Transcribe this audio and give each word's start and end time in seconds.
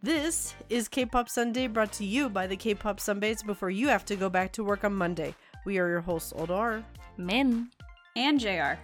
This 0.00 0.54
is 0.70 0.86
K-Pop 0.86 1.28
Sunday 1.28 1.66
brought 1.66 1.90
to 1.94 2.04
you 2.04 2.28
by 2.28 2.46
the 2.46 2.54
K-Pop 2.54 3.00
Sundays 3.00 3.42
before 3.42 3.68
you 3.68 3.88
have 3.88 4.04
to 4.04 4.14
go 4.14 4.30
back 4.30 4.52
to 4.52 4.62
work 4.62 4.84
on 4.84 4.94
Monday. 4.94 5.34
We 5.64 5.78
are 5.80 5.88
your 5.88 6.00
hosts, 6.00 6.32
Odor. 6.36 6.84
Min. 7.16 7.70
And 8.14 8.38
JR. 8.38 8.78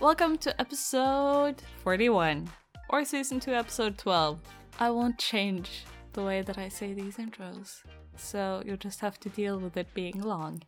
Welcome 0.00 0.38
to 0.38 0.58
episode 0.58 1.60
41, 1.84 2.48
or 2.88 3.04
season 3.04 3.38
2, 3.38 3.52
episode 3.52 3.98
12. 3.98 4.40
I 4.78 4.88
won't 4.88 5.18
change 5.18 5.84
the 6.14 6.22
way 6.22 6.40
that 6.40 6.56
I 6.56 6.68
say 6.70 6.94
these 6.94 7.18
intros, 7.18 7.82
so 8.16 8.62
you'll 8.64 8.78
just 8.78 9.00
have 9.00 9.20
to 9.20 9.28
deal 9.28 9.58
with 9.58 9.76
it 9.76 9.92
being 9.92 10.22
long. 10.22 10.62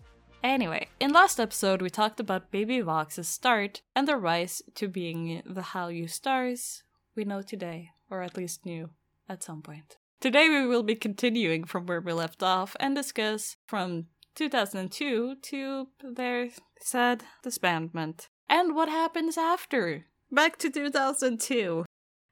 Anyway, 0.45 0.89
in 1.01 1.15
last 1.15 1.41
episode, 1.41 1.81
we 1.81 1.89
talked 1.89 2.21
about 2.21 2.51
Baby 2.51 2.83
Vox's 2.83 3.27
start 3.27 3.81
and 3.97 4.07
the 4.07 4.19
rise 4.19 4.61
to 4.75 4.87
being 4.87 5.43
the 5.47 5.63
Hallyu 5.63 6.11
stars 6.11 6.83
we 7.17 7.25
know 7.25 7.41
today, 7.41 7.89
or 8.11 8.21
at 8.21 8.37
least 8.37 8.67
knew 8.67 8.91
at 9.29 9.43
some 9.43 9.63
point. 9.63 9.97
Today, 10.21 10.49
we 10.49 10.67
will 10.67 10.83
be 10.83 10.95
continuing 10.95 11.65
from 11.65 11.87
where 11.87 12.01
we 12.01 12.13
left 12.13 12.43
off 12.43 12.77
and 12.79 12.95
discuss 12.95 13.57
from 13.67 14.07
2002 14.35 15.37
to 15.43 15.89
their 16.03 16.49
sad 16.81 17.25
disbandment 17.45 18.29
and 18.49 18.75
what 18.75 18.89
happens 18.89 19.37
after. 19.37 20.07
Back 20.31 20.59
to 20.59 20.71
2002. 20.71 21.85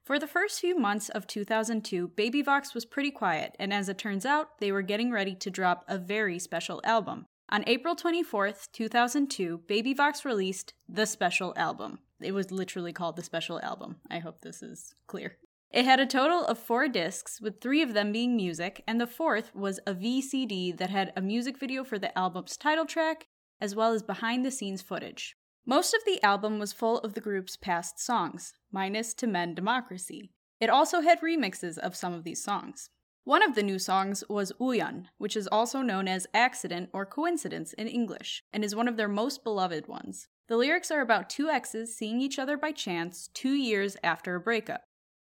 For 0.05 0.17
the 0.17 0.27
first 0.27 0.59
few 0.59 0.77
months 0.77 1.09
of 1.09 1.27
2002, 1.27 2.09
Baby 2.09 2.41
Vox 2.41 2.73
was 2.73 2.85
pretty 2.85 3.11
quiet, 3.11 3.55
and 3.59 3.71
as 3.71 3.87
it 3.87 3.97
turns 3.97 4.25
out, 4.25 4.59
they 4.59 4.71
were 4.71 4.81
getting 4.81 5.11
ready 5.11 5.35
to 5.35 5.51
drop 5.51 5.85
a 5.87 5.97
very 5.97 6.39
special 6.39 6.81
album. 6.83 7.25
On 7.49 7.63
April 7.67 7.95
24th, 7.95 8.67
2002, 8.73 9.59
Baby 9.67 9.93
Vox 9.93 10.25
released 10.25 10.73
the 10.87 11.05
special 11.05 11.53
album. 11.55 11.99
It 12.19 12.33
was 12.33 12.51
literally 12.51 12.93
called 12.93 13.15
the 13.15 13.23
special 13.23 13.59
album. 13.61 13.97
I 14.09 14.19
hope 14.19 14.41
this 14.41 14.63
is 14.63 14.95
clear. 15.05 15.37
It 15.71 15.85
had 15.85 16.01
a 16.01 16.05
total 16.05 16.45
of 16.45 16.59
four 16.59 16.89
discs, 16.89 17.39
with 17.39 17.61
three 17.61 17.81
of 17.81 17.93
them 17.93 18.11
being 18.11 18.35
music, 18.35 18.83
and 18.85 18.99
the 18.99 19.07
fourth 19.07 19.55
was 19.55 19.79
a 19.87 19.93
VCD 19.93 20.77
that 20.77 20.89
had 20.89 21.13
a 21.15 21.21
music 21.21 21.57
video 21.57 21.85
for 21.85 21.97
the 21.97 22.17
album's 22.17 22.57
title 22.57 22.85
track, 22.85 23.27
as 23.61 23.73
well 23.73 23.93
as 23.93 24.03
behind 24.03 24.45
the 24.45 24.51
scenes 24.51 24.81
footage. 24.81 25.37
Most 25.65 25.93
of 25.93 26.01
the 26.05 26.21
album 26.23 26.59
was 26.59 26.73
full 26.73 26.97
of 26.99 27.13
the 27.13 27.21
group's 27.21 27.55
past 27.55 27.99
songs, 27.99 28.53
minus 28.69 29.13
To 29.13 29.27
Mend 29.27 29.55
Democracy. 29.55 30.31
It 30.59 30.69
also 30.69 30.99
had 30.99 31.21
remixes 31.21 31.77
of 31.77 31.95
some 31.95 32.11
of 32.11 32.25
these 32.25 32.43
songs. 32.43 32.89
One 33.23 33.41
of 33.41 33.55
the 33.55 33.63
new 33.63 33.79
songs 33.79 34.25
was 34.27 34.51
Uyeon, 34.59 35.05
which 35.19 35.37
is 35.37 35.47
also 35.47 35.81
known 35.81 36.07
as 36.07 36.27
Accident 36.33 36.89
or 36.91 37.05
Coincidence 37.05 37.71
in 37.73 37.87
English, 37.87 38.43
and 38.51 38.65
is 38.65 38.75
one 38.75 38.89
of 38.89 38.97
their 38.97 39.07
most 39.07 39.41
beloved 39.45 39.87
ones. 39.87 40.27
The 40.49 40.57
lyrics 40.57 40.91
are 40.91 41.01
about 41.01 41.29
two 41.29 41.47
exes 41.47 41.95
seeing 41.95 42.19
each 42.19 42.39
other 42.39 42.57
by 42.57 42.73
chance 42.73 43.29
two 43.33 43.53
years 43.53 43.95
after 44.03 44.35
a 44.35 44.41
breakup. 44.41 44.81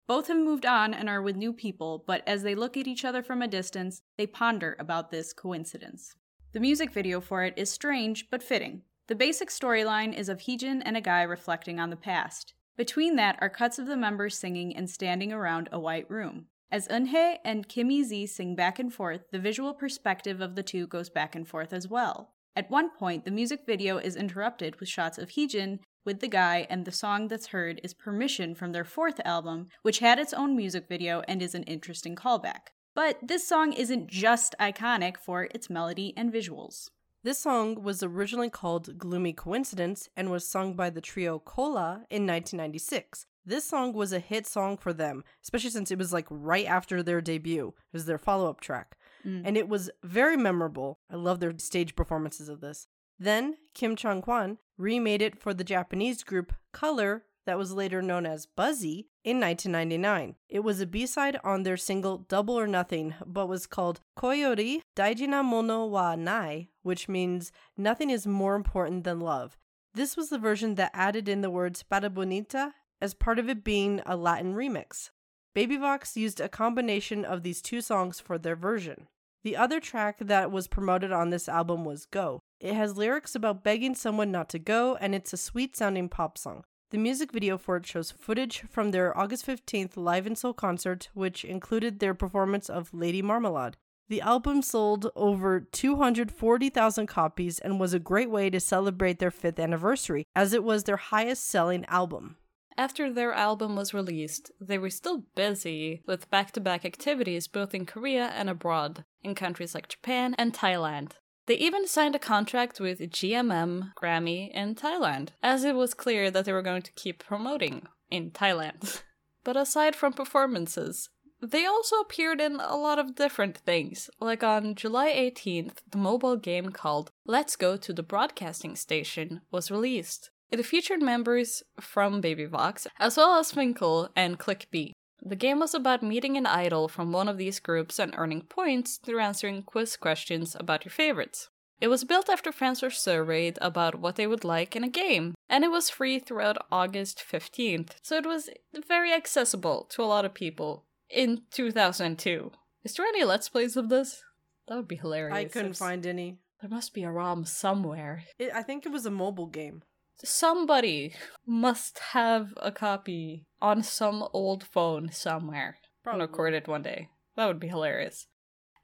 Both 0.09 0.27
have 0.29 0.37
moved 0.37 0.65
on 0.65 0.95
and 0.95 1.07
are 1.07 1.21
with 1.21 1.35
new 1.35 1.53
people, 1.53 2.03
but 2.07 2.23
as 2.25 2.41
they 2.41 2.55
look 2.55 2.75
at 2.75 2.87
each 2.87 3.05
other 3.05 3.21
from 3.21 3.43
a 3.43 3.47
distance, 3.47 4.01
they 4.17 4.25
ponder 4.25 4.75
about 4.79 5.11
this 5.11 5.33
coincidence. 5.33 6.15
The 6.51 6.59
music 6.59 6.91
video 6.91 7.21
for 7.21 7.43
it 7.43 7.53
is 7.55 7.69
strange 7.69 8.27
but 8.31 8.41
fitting. 8.41 8.81
The 9.05 9.13
basic 9.13 9.49
storyline 9.49 10.17
is 10.17 10.27
of 10.27 10.39
Heejin 10.39 10.81
and 10.83 10.97
a 10.97 11.01
guy 11.01 11.21
reflecting 11.21 11.79
on 11.79 11.91
the 11.91 11.95
past. 11.95 12.55
Between 12.75 13.17
that 13.17 13.37
are 13.39 13.51
cuts 13.51 13.77
of 13.77 13.85
the 13.85 13.95
members 13.95 14.35
singing 14.35 14.75
and 14.75 14.89
standing 14.89 15.31
around 15.31 15.69
a 15.71 15.79
white 15.79 16.09
room. 16.09 16.47
As 16.71 16.87
Eunhye 16.87 17.37
and 17.45 17.69
Kim 17.69 17.91
E-Z 17.91 18.25
sing 18.25 18.55
back 18.55 18.79
and 18.79 18.91
forth, 18.91 19.29
the 19.31 19.37
visual 19.37 19.75
perspective 19.75 20.41
of 20.41 20.55
the 20.55 20.63
two 20.63 20.87
goes 20.87 21.11
back 21.11 21.35
and 21.35 21.47
forth 21.47 21.71
as 21.71 21.87
well. 21.87 22.31
At 22.55 22.71
one 22.71 22.89
point, 22.89 23.25
the 23.25 23.31
music 23.31 23.61
video 23.67 23.99
is 23.99 24.15
interrupted 24.15 24.79
with 24.79 24.89
shots 24.89 25.19
of 25.19 25.29
Heejin 25.29 25.79
with 26.05 26.19
the 26.19 26.27
guy, 26.27 26.67
and 26.69 26.85
the 26.85 26.91
song 26.91 27.27
that's 27.27 27.47
heard 27.47 27.79
is 27.83 27.93
Permission 27.93 28.55
from 28.55 28.71
their 28.71 28.83
fourth 28.83 29.19
album, 29.25 29.67
which 29.81 29.99
had 29.99 30.19
its 30.19 30.33
own 30.33 30.55
music 30.55 30.87
video 30.87 31.21
and 31.27 31.41
is 31.41 31.55
an 31.55 31.63
interesting 31.63 32.15
callback. 32.15 32.73
But 32.95 33.19
this 33.21 33.47
song 33.47 33.73
isn't 33.73 34.07
just 34.07 34.55
iconic 34.59 35.17
for 35.17 35.47
its 35.53 35.69
melody 35.69 36.13
and 36.17 36.33
visuals. 36.33 36.89
This 37.23 37.37
song 37.37 37.83
was 37.83 38.01
originally 38.01 38.49
called 38.49 38.97
Gloomy 38.97 39.33
Coincidence 39.33 40.07
and 40.15 40.31
was 40.31 40.47
sung 40.47 40.73
by 40.73 40.89
the 40.89 41.01
trio 41.01 41.39
Cola 41.39 42.05
in 42.09 42.25
1996. 42.25 43.25
This 43.45 43.65
song 43.65 43.93
was 43.93 44.13
a 44.13 44.19
hit 44.19 44.47
song 44.47 44.77
for 44.77 44.93
them, 44.93 45.23
especially 45.43 45.71
since 45.71 45.91
it 45.91 45.97
was 45.97 46.13
like 46.13 46.27
right 46.29 46.65
after 46.65 47.03
their 47.03 47.19
debut. 47.19 47.73
It 47.77 47.93
was 47.93 48.05
their 48.05 48.17
follow 48.17 48.49
up 48.49 48.61
track. 48.61 48.95
Mm. 49.25 49.41
And 49.43 49.57
it 49.57 49.67
was 49.67 49.89
very 50.03 50.37
memorable. 50.37 50.99
I 51.09 51.15
love 51.15 51.39
their 51.39 51.57
stage 51.57 51.95
performances 51.95 52.47
of 52.47 52.61
this. 52.61 52.87
Then 53.19 53.57
Kim 53.73 53.95
Chang 53.95 54.21
Kwan 54.21 54.57
remade 54.77 55.21
it 55.21 55.37
for 55.37 55.53
the 55.53 55.63
Japanese 55.63 56.23
group 56.23 56.53
Color, 56.71 57.25
that 57.45 57.57
was 57.57 57.73
later 57.73 58.01
known 58.01 58.25
as 58.25 58.45
Buzzy, 58.45 59.07
in 59.23 59.39
1999. 59.39 60.35
It 60.47 60.59
was 60.59 60.79
a 60.79 60.85
B 60.85 61.05
side 61.05 61.39
on 61.43 61.63
their 61.63 61.77
single 61.77 62.19
Double 62.19 62.57
or 62.57 62.67
Nothing, 62.67 63.15
but 63.25 63.47
was 63.47 63.67
called 63.67 64.01
Koyori 64.17 64.81
Daijina 64.95 65.43
Mono 65.43 65.85
wa 65.85 66.15
Nai, 66.15 66.69
which 66.83 67.09
means 67.09 67.51
nothing 67.75 68.09
is 68.09 68.25
more 68.25 68.55
important 68.55 69.03
than 69.03 69.19
love. 69.19 69.57
This 69.93 70.15
was 70.15 70.29
the 70.29 70.37
version 70.37 70.75
that 70.75 70.91
added 70.93 71.27
in 71.27 71.41
the 71.41 71.49
words 71.49 71.83
Para 71.83 72.09
Bonita 72.09 72.73
as 73.01 73.13
part 73.13 73.39
of 73.39 73.49
it 73.49 73.63
being 73.63 74.01
a 74.05 74.15
Latin 74.15 74.53
remix. 74.53 75.09
Baby 75.53 75.77
Vox 75.77 76.15
used 76.15 76.39
a 76.39 76.47
combination 76.47 77.25
of 77.25 77.43
these 77.43 77.61
two 77.61 77.81
songs 77.81 78.19
for 78.19 78.37
their 78.37 78.55
version. 78.55 79.07
The 79.43 79.57
other 79.57 79.79
track 79.79 80.17
that 80.19 80.51
was 80.51 80.67
promoted 80.67 81.11
on 81.11 81.29
this 81.29 81.49
album 81.49 81.85
was 81.85 82.05
Go. 82.05 82.41
It 82.59 82.73
has 82.73 82.97
lyrics 82.97 83.35
about 83.35 83.63
begging 83.63 83.95
someone 83.95 84.31
not 84.31 84.49
to 84.49 84.59
go, 84.59 84.97
and 84.97 85.15
it's 85.15 85.31
a 85.31 85.37
sweet 85.37 85.77
sounding 85.77 86.09
pop 86.09 86.37
song. 86.37 86.65
The 86.91 86.97
music 86.97 87.31
video 87.31 87.57
for 87.57 87.77
it 87.77 87.85
shows 87.85 88.11
footage 88.11 88.63
from 88.69 88.91
their 88.91 89.17
August 89.17 89.47
15th 89.47 89.95
Live 89.95 90.27
in 90.27 90.35
Seoul 90.35 90.53
concert, 90.53 91.07
which 91.13 91.45
included 91.45 91.99
their 91.99 92.13
performance 92.13 92.69
of 92.69 92.93
Lady 92.93 93.21
Marmalade. 93.21 93.77
The 94.09 94.19
album 94.21 94.61
sold 94.61 95.09
over 95.15 95.61
240,000 95.61 97.07
copies 97.07 97.59
and 97.59 97.79
was 97.79 97.93
a 97.93 97.99
great 97.99 98.29
way 98.29 98.49
to 98.49 98.59
celebrate 98.59 99.19
their 99.19 99.31
fifth 99.31 99.59
anniversary, 99.59 100.25
as 100.35 100.51
it 100.51 100.63
was 100.63 100.83
their 100.83 100.97
highest 100.97 101.45
selling 101.45 101.85
album. 101.85 102.35
After 102.75 103.09
their 103.13 103.33
album 103.33 103.75
was 103.75 103.93
released, 103.93 104.51
they 104.59 104.77
were 104.77 104.89
still 104.89 105.25
busy 105.35 106.01
with 106.07 106.29
back 106.29 106.51
to 106.53 106.59
back 106.59 106.83
activities 106.83 107.47
both 107.47 107.73
in 107.73 107.85
Korea 107.85 108.27
and 108.35 108.49
abroad, 108.49 109.05
in 109.21 109.35
countries 109.35 109.75
like 109.75 109.87
Japan 109.87 110.35
and 110.37 110.53
Thailand. 110.53 111.11
They 111.49 111.55
even 111.55 111.87
signed 111.87 112.13
a 112.13 112.19
contract 112.19 112.79
with 112.79 112.99
GMM 112.99 113.93
Grammy 113.95 114.51
in 114.51 114.75
Thailand, 114.75 115.29
as 115.41 115.63
it 115.63 115.73
was 115.73 115.95
clear 115.95 116.29
that 116.29 116.45
they 116.45 116.53
were 116.53 116.61
going 116.61 116.83
to 116.83 116.91
keep 116.91 117.25
promoting 117.25 117.87
in 118.11 118.29
Thailand. 118.29 119.01
but 119.43 119.57
aside 119.57 119.95
from 119.95 120.13
performances, 120.13 121.09
they 121.41 121.65
also 121.65 121.95
appeared 121.95 122.39
in 122.39 122.59
a 122.59 122.75
lot 122.75 122.99
of 122.99 123.15
different 123.15 123.57
things. 123.57 124.11
Like 124.19 124.43
on 124.43 124.75
July 124.75 125.09
18th, 125.09 125.77
the 125.89 125.97
mobile 125.97 126.37
game 126.37 126.69
called 126.69 127.09
Let's 127.25 127.55
Go 127.55 127.77
to 127.77 127.93
the 127.93 128.03
Broadcasting 128.03 128.75
Station 128.75 129.41
was 129.49 129.71
released. 129.71 130.29
It 130.51 130.63
featured 130.63 131.01
members 131.01 131.63
from 131.81 132.21
Baby 132.21 132.45
Vox, 132.45 132.85
as 132.99 133.17
well 133.17 133.39
as 133.39 133.49
Twinkle 133.49 134.09
and 134.15 134.37
Click 134.37 134.67
B. 134.69 134.93
The 135.21 135.35
game 135.35 135.59
was 135.59 135.73
about 135.73 136.01
meeting 136.01 136.37
an 136.37 136.45
idol 136.45 136.87
from 136.87 137.11
one 137.11 137.27
of 137.27 137.37
these 137.37 137.59
groups 137.59 137.99
and 137.99 138.13
earning 138.15 138.43
points 138.43 138.97
through 138.97 139.19
answering 139.19 139.63
quiz 139.63 139.97
questions 139.97 140.55
about 140.59 140.85
your 140.85 140.91
favorites. 140.91 141.49
It 141.81 141.87
was 141.87 142.03
built 142.03 142.29
after 142.29 142.51
fans 142.51 142.81
were 142.81 142.89
surveyed 142.89 143.57
about 143.61 143.99
what 143.99 144.17
they 144.17 144.27
would 144.27 144.43
like 144.43 144.75
in 144.75 144.83
a 144.83 144.89
game, 144.89 145.35
and 145.49 145.63
it 145.63 145.71
was 145.71 145.89
free 145.89 146.19
throughout 146.19 146.65
August 146.71 147.23
15th, 147.31 147.91
so 148.01 148.17
it 148.17 148.25
was 148.25 148.49
very 148.87 149.13
accessible 149.13 149.85
to 149.91 150.03
a 150.03 150.05
lot 150.05 150.25
of 150.25 150.33
people 150.33 150.85
in 151.09 151.43
2002. 151.51 152.51
Is 152.83 152.93
there 152.93 153.05
any 153.05 153.23
Let's 153.23 153.47
Plays 153.49 153.77
of 153.77 153.89
this? 153.89 154.23
That 154.67 154.75
would 154.75 154.87
be 154.87 154.97
hilarious. 154.97 155.35
I 155.35 155.45
couldn't 155.45 155.77
find 155.77 156.05
any. 156.05 156.39
There 156.61 156.69
must 156.69 156.93
be 156.93 157.03
a 157.03 157.11
ROM 157.11 157.45
somewhere. 157.45 158.25
It, 158.37 158.51
I 158.53 158.61
think 158.61 158.85
it 158.85 158.91
was 158.91 159.05
a 159.05 159.11
mobile 159.11 159.47
game 159.47 159.83
somebody 160.23 161.13
must 161.45 161.99
have 162.13 162.53
a 162.57 162.71
copy 162.71 163.45
on 163.61 163.83
some 163.83 164.27
old 164.33 164.63
phone 164.63 165.11
somewhere 165.11 165.77
Probably. 166.03 166.21
and 166.21 166.31
record 166.31 166.53
it 166.53 166.67
one 166.67 166.81
day. 166.81 167.09
That 167.35 167.47
would 167.47 167.59
be 167.59 167.67
hilarious. 167.67 168.27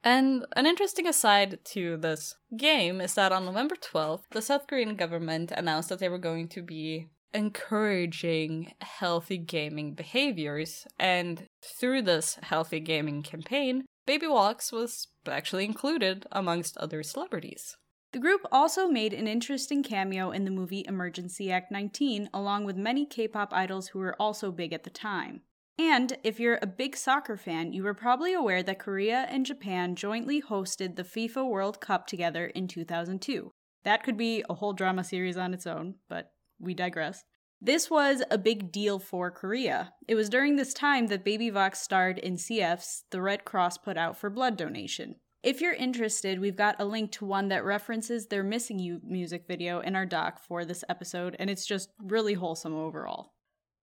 And 0.02 0.46
an 0.54 0.66
interesting 0.66 1.06
aside 1.06 1.58
to 1.72 1.96
this 1.96 2.36
game 2.56 3.00
is 3.00 3.14
that 3.14 3.32
on 3.32 3.44
November 3.44 3.74
12th, 3.74 4.22
the 4.30 4.40
South 4.40 4.66
Korean 4.68 4.94
government 4.94 5.50
announced 5.50 5.88
that 5.88 5.98
they 5.98 6.08
were 6.08 6.18
going 6.18 6.48
to 6.48 6.62
be 6.62 7.08
encouraging 7.34 8.72
healthy 8.80 9.36
gaming 9.36 9.94
behaviors. 9.94 10.86
And 10.98 11.46
through 11.62 12.02
this 12.02 12.38
healthy 12.42 12.80
gaming 12.80 13.22
campaign, 13.22 13.84
Baby 14.06 14.26
Vox 14.26 14.70
was 14.70 15.08
actually 15.28 15.64
included 15.64 16.26
amongst 16.30 16.76
other 16.78 17.02
celebrities. 17.02 17.76
The 18.16 18.22
group 18.22 18.46
also 18.50 18.88
made 18.88 19.12
an 19.12 19.28
interesting 19.28 19.82
cameo 19.82 20.30
in 20.30 20.46
the 20.46 20.50
movie 20.50 20.86
Emergency 20.88 21.52
Act 21.52 21.70
19, 21.70 22.30
along 22.32 22.64
with 22.64 22.74
many 22.74 23.04
K 23.04 23.28
pop 23.28 23.52
idols 23.52 23.88
who 23.88 23.98
were 23.98 24.16
also 24.18 24.50
big 24.50 24.72
at 24.72 24.84
the 24.84 24.88
time. 24.88 25.42
And 25.78 26.16
if 26.24 26.40
you're 26.40 26.58
a 26.62 26.66
big 26.66 26.96
soccer 26.96 27.36
fan, 27.36 27.74
you 27.74 27.82
were 27.82 27.92
probably 27.92 28.32
aware 28.32 28.62
that 28.62 28.78
Korea 28.78 29.26
and 29.28 29.44
Japan 29.44 29.96
jointly 29.96 30.40
hosted 30.40 30.96
the 30.96 31.02
FIFA 31.04 31.46
World 31.46 31.82
Cup 31.82 32.06
together 32.06 32.46
in 32.46 32.68
2002. 32.68 33.50
That 33.84 34.02
could 34.02 34.16
be 34.16 34.42
a 34.48 34.54
whole 34.54 34.72
drama 34.72 35.04
series 35.04 35.36
on 35.36 35.52
its 35.52 35.66
own, 35.66 35.96
but 36.08 36.30
we 36.58 36.72
digress. 36.72 37.22
This 37.60 37.90
was 37.90 38.22
a 38.30 38.38
big 38.38 38.72
deal 38.72 38.98
for 38.98 39.30
Korea. 39.30 39.92
It 40.08 40.14
was 40.14 40.30
during 40.30 40.56
this 40.56 40.72
time 40.72 41.08
that 41.08 41.22
Baby 41.22 41.50
Vox 41.50 41.80
starred 41.80 42.16
in 42.16 42.36
CF's 42.36 43.04
The 43.10 43.20
Red 43.20 43.44
Cross 43.44 43.76
put 43.76 43.98
out 43.98 44.16
for 44.16 44.30
blood 44.30 44.56
donation. 44.56 45.16
If 45.46 45.60
you're 45.60 45.74
interested, 45.74 46.40
we've 46.40 46.56
got 46.56 46.80
a 46.80 46.84
link 46.84 47.12
to 47.12 47.24
one 47.24 47.50
that 47.50 47.64
references 47.64 48.26
their 48.26 48.42
Missing 48.42 48.80
You 48.80 49.00
music 49.04 49.44
video 49.46 49.78
in 49.78 49.94
our 49.94 50.04
doc 50.04 50.40
for 50.40 50.64
this 50.64 50.82
episode, 50.88 51.36
and 51.38 51.48
it's 51.48 51.64
just 51.64 51.92
really 52.02 52.34
wholesome 52.34 52.74
overall. 52.74 53.30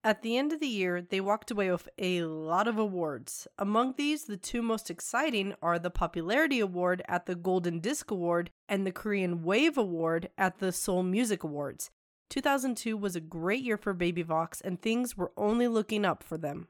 At 0.04 0.24
the 0.24 0.36
end 0.36 0.52
of 0.52 0.60
the 0.60 0.68
year, 0.68 1.02
they 1.02 1.22
walked 1.22 1.52
away 1.52 1.72
with 1.72 1.88
a 1.98 2.24
lot 2.24 2.68
of 2.68 2.78
awards. 2.78 3.48
Among 3.58 3.94
these, 3.96 4.26
the 4.26 4.36
two 4.36 4.62
most 4.62 4.90
exciting 4.90 5.54
are 5.62 5.80
the 5.80 5.90
Popularity 5.90 6.60
Award 6.60 7.02
at 7.08 7.28
the 7.28 7.36
Golden 7.36 7.80
Disc 7.80 8.12
Award 8.12 8.52
and 8.68 8.86
the 8.86 8.92
Korean 8.92 9.42
Wave 9.42 9.78
Award 9.78 10.28
at 10.38 10.60
the 10.60 10.74
Seoul 10.74 11.02
Music 11.02 11.46
Awards. 11.46 11.92
2002 12.30 12.98
was 12.98 13.16
a 13.16 13.22
great 13.22 13.64
year 13.64 13.78
for 13.78 13.94
Baby 13.94 14.24
Vox, 14.24 14.60
and 14.60 14.82
things 14.82 15.16
were 15.16 15.32
only 15.38 15.70
looking 15.70 16.04
up 16.04 16.24
for 16.24 16.38
them. 16.38 16.68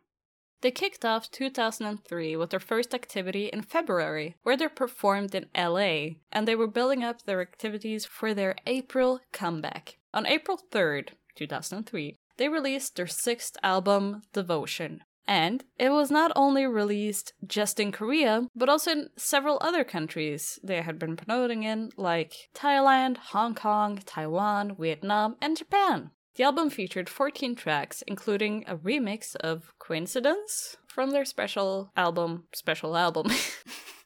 They 0.64 0.72
kicked 0.72 1.04
off 1.04 1.30
2003 1.30 2.38
with 2.38 2.52
their 2.52 2.60
first 2.62 2.94
activity 2.94 3.48
in 3.48 3.64
February, 3.64 4.38
where 4.44 4.56
they 4.56 4.70
performed 4.70 5.36
in 5.36 5.50
LA, 5.54 6.16
and 6.32 6.48
they 6.48 6.56
were 6.56 6.68
building 6.68 7.04
up 7.04 7.24
their 7.24 7.42
activities 7.42 8.06
for 8.06 8.34
their 8.34 8.56
April 8.66 9.20
comeback. 9.34 9.98
On 10.14 10.26
April 10.26 10.58
3rd, 10.72 11.10
2003, 11.36 12.16
they 12.38 12.48
released 12.48 12.96
their 12.96 13.08
sixth 13.08 13.58
album, 13.62 14.22
Devotion. 14.32 15.02
And 15.28 15.66
it 15.78 15.90
was 15.90 16.10
not 16.10 16.32
only 16.34 16.66
released 16.66 17.34
just 17.46 17.78
in 17.78 17.92
Korea, 17.92 18.48
but 18.56 18.70
also 18.70 18.92
in 18.92 19.10
several 19.18 19.58
other 19.60 19.84
countries 19.84 20.60
they 20.64 20.82
had 20.82 20.98
been 20.98 21.18
promoting 21.18 21.64
in, 21.64 21.92
like 21.98 22.34
Thailand, 22.56 23.18
Hong 23.18 23.54
Kong, 23.54 24.00
Taiwan, 24.06 24.78
Vietnam, 24.80 25.36
and 25.42 25.58
Japan. 25.58 26.12
The 26.36 26.44
album 26.44 26.72
featured 26.72 27.10
14 27.10 27.54
tracks, 27.54 28.04
including 28.08 28.64
a 28.68 28.76
remix 28.76 29.36
of 29.36 29.72
Coincidence 29.78 30.78
from 30.88 31.12
their 31.12 31.26
special 31.26 31.92
album, 31.96 32.46
Special 32.56 32.98
Album. 32.98 33.28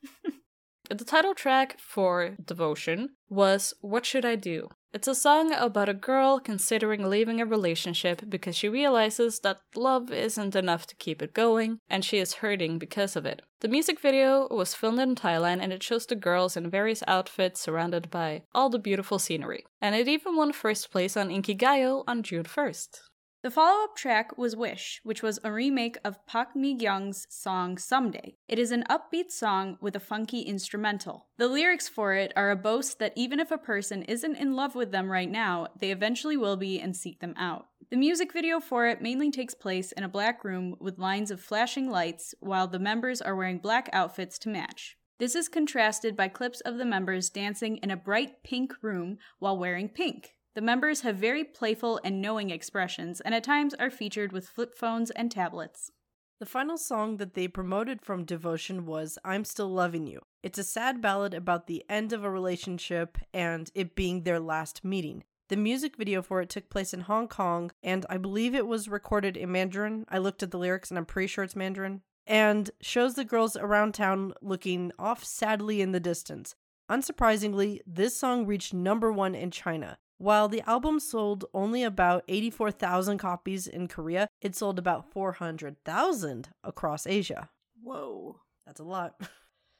the 0.90 1.06
title 1.06 1.34
track 1.34 1.80
for 1.80 2.36
Devotion 2.44 3.16
was 3.30 3.74
What 3.80 4.06
Should 4.06 4.26
I 4.26 4.36
Do? 4.36 4.68
It's 4.98 5.08
a 5.08 5.14
song 5.14 5.54
about 5.54 5.90
a 5.90 5.94
girl 5.94 6.40
considering 6.40 7.08
leaving 7.08 7.40
a 7.40 7.46
relationship 7.46 8.24
because 8.28 8.56
she 8.56 8.68
realizes 8.68 9.42
that 9.42 9.62
love 9.76 10.12
isn't 10.12 10.56
enough 10.56 10.88
to 10.88 10.96
keep 10.96 11.22
it 11.22 11.36
going 11.36 11.82
and 11.88 12.04
she 12.04 12.18
is 12.18 12.42
hurting 12.42 12.80
because 12.80 13.16
of 13.16 13.24
it. 13.24 13.44
The 13.60 13.68
music 13.68 14.00
video 14.00 14.48
was 14.50 14.74
filmed 14.74 15.00
in 15.00 15.14
Thailand 15.14 15.60
and 15.62 15.72
it 15.72 15.84
shows 15.84 16.08
the 16.08 16.16
girls 16.16 16.58
in 16.58 16.72
various 16.72 17.04
outfits 17.06 17.62
surrounded 17.62 18.10
by 18.10 18.42
all 18.56 18.72
the 18.72 18.80
beautiful 18.80 19.20
scenery. 19.20 19.68
And 19.80 19.94
it 19.94 20.08
even 20.08 20.36
won 20.36 20.52
first 20.52 20.90
place 20.90 21.16
on 21.16 21.30
Inkigayo 21.30 22.04
on 22.08 22.24
June 22.24 22.46
1st. 22.46 23.02
The 23.44 23.52
follow 23.52 23.84
up 23.84 23.96
track 23.96 24.36
was 24.36 24.56
Wish, 24.56 25.00
which 25.04 25.22
was 25.22 25.40
a 25.44 25.52
remake 25.52 25.98
of 26.04 26.26
Park 26.26 26.56
Mi 26.56 26.74
Young's 26.74 27.28
song 27.30 27.78
Someday. 27.78 28.36
It 28.48 28.58
is 28.58 28.72
an 28.72 28.84
upbeat 28.90 29.30
song 29.32 29.78
with 29.80 29.96
a 29.96 30.00
funky 30.00 30.42
instrumental. 30.42 31.28
The 31.38 31.48
lyrics 31.48 31.88
for 31.88 32.14
it 32.14 32.34
are 32.36 32.50
a 32.50 32.56
boast 32.56 32.98
that 32.98 33.14
even 33.16 33.40
if 33.40 33.52
a 33.52 33.60
person 33.60 34.02
isn't 34.04 34.38
in 34.38 34.56
love 34.56 34.74
with 34.74 34.92
them 34.92 35.12
right 35.12 35.30
now, 35.30 35.68
they 35.80 35.92
eventually 35.92 36.36
will 36.36 36.58
be 36.58 36.80
and 36.80 36.96
seek 36.96 37.20
them 37.20 37.36
out. 37.38 37.68
The 37.92 37.96
music 37.96 38.34
video 38.34 38.60
for 38.60 38.88
it 38.88 39.04
mainly 39.04 39.30
takes 39.30 39.54
place 39.54 39.92
in 39.92 40.04
a 40.04 40.10
black 40.10 40.44
room 40.44 40.76
with 40.80 40.98
lines 40.98 41.30
of 41.30 41.40
flashing 41.40 41.92
lights 41.92 42.34
while 42.40 42.68
the 42.68 42.80
members 42.80 43.22
are 43.22 43.36
wearing 43.36 43.60
black 43.60 43.88
outfits 43.94 44.40
to 44.40 44.50
match. 44.50 44.98
This 45.20 45.36
is 45.36 45.48
contrasted 45.48 46.16
by 46.16 46.28
clips 46.28 46.62
of 46.62 46.78
the 46.78 46.86
members 46.86 47.30
dancing 47.30 47.78
in 47.78 47.92
a 47.92 47.98
bright 47.98 48.44
pink 48.44 48.74
room 48.82 49.20
while 49.38 49.58
wearing 49.58 49.90
pink. 49.90 50.34
The 50.58 50.64
members 50.64 51.02
have 51.02 51.18
very 51.18 51.44
playful 51.44 52.02
and 52.04 52.20
knowing 52.20 52.50
expressions, 52.50 53.22
and 53.22 53.36
at 53.36 53.44
times 53.44 53.76
are 53.76 53.92
featured 53.92 54.32
with 54.32 54.50
flip 54.50 54.74
phones 54.74 55.12
and 55.12 55.30
tablets. 55.30 55.92
The 56.40 56.48
final 56.48 56.80
song 56.80 57.18
that 57.18 57.36
they 57.36 57.48
promoted 57.48 58.02
from 58.02 58.26
Devotion 58.26 58.88
was 58.88 59.20
I'm 59.24 59.46
Still 59.46 59.70
Loving 59.70 60.08
You. 60.08 60.22
It's 60.42 60.58
a 60.58 60.64
sad 60.64 61.00
ballad 61.00 61.36
about 61.36 61.68
the 61.68 61.86
end 61.88 62.12
of 62.12 62.24
a 62.24 62.32
relationship 62.32 63.20
and 63.32 63.70
it 63.76 63.94
being 63.94 64.24
their 64.24 64.40
last 64.40 64.84
meeting. 64.84 65.26
The 65.50 65.58
music 65.58 65.96
video 65.96 66.24
for 66.24 66.42
it 66.42 66.50
took 66.50 66.72
place 66.72 66.92
in 66.92 67.02
Hong 67.02 67.28
Kong, 67.28 67.70
and 67.84 68.08
I 68.10 68.18
believe 68.18 68.56
it 68.56 68.66
was 68.66 68.90
recorded 68.90 69.38
in 69.38 69.52
Mandarin. 69.52 70.08
I 70.10 70.18
looked 70.18 70.42
at 70.42 70.50
the 70.50 70.58
lyrics 70.58 70.90
and 70.90 70.98
I'm 70.98 71.06
pretty 71.06 71.28
sure 71.28 71.44
it's 71.44 71.56
Mandarin. 71.56 72.02
And 72.26 72.72
shows 72.82 73.14
the 73.14 73.24
girls 73.24 73.56
around 73.56 73.94
town 73.94 74.34
looking 74.42 74.92
off 74.98 75.24
sadly 75.24 75.82
in 75.84 75.92
the 75.92 76.00
distance. 76.00 76.56
Unsurprisingly, 76.90 77.82
this 77.86 78.18
song 78.18 78.48
reached 78.48 78.74
number 78.74 79.12
one 79.12 79.36
in 79.36 79.52
China. 79.52 80.00
While 80.18 80.50
the 80.50 80.68
album 80.68 81.00
sold 81.00 81.46
only 81.54 81.84
about 81.84 82.24
84,000 82.28 83.18
copies 83.20 83.68
in 83.68 83.88
Korea, 83.88 84.28
it 84.42 84.56
sold 84.56 84.80
about 84.80 85.12
400,000 85.12 86.50
across 86.64 87.06
Asia. 87.06 87.50
Whoa. 87.82 88.42
That's 88.66 88.80
a 88.80 88.84
lot. 88.84 89.16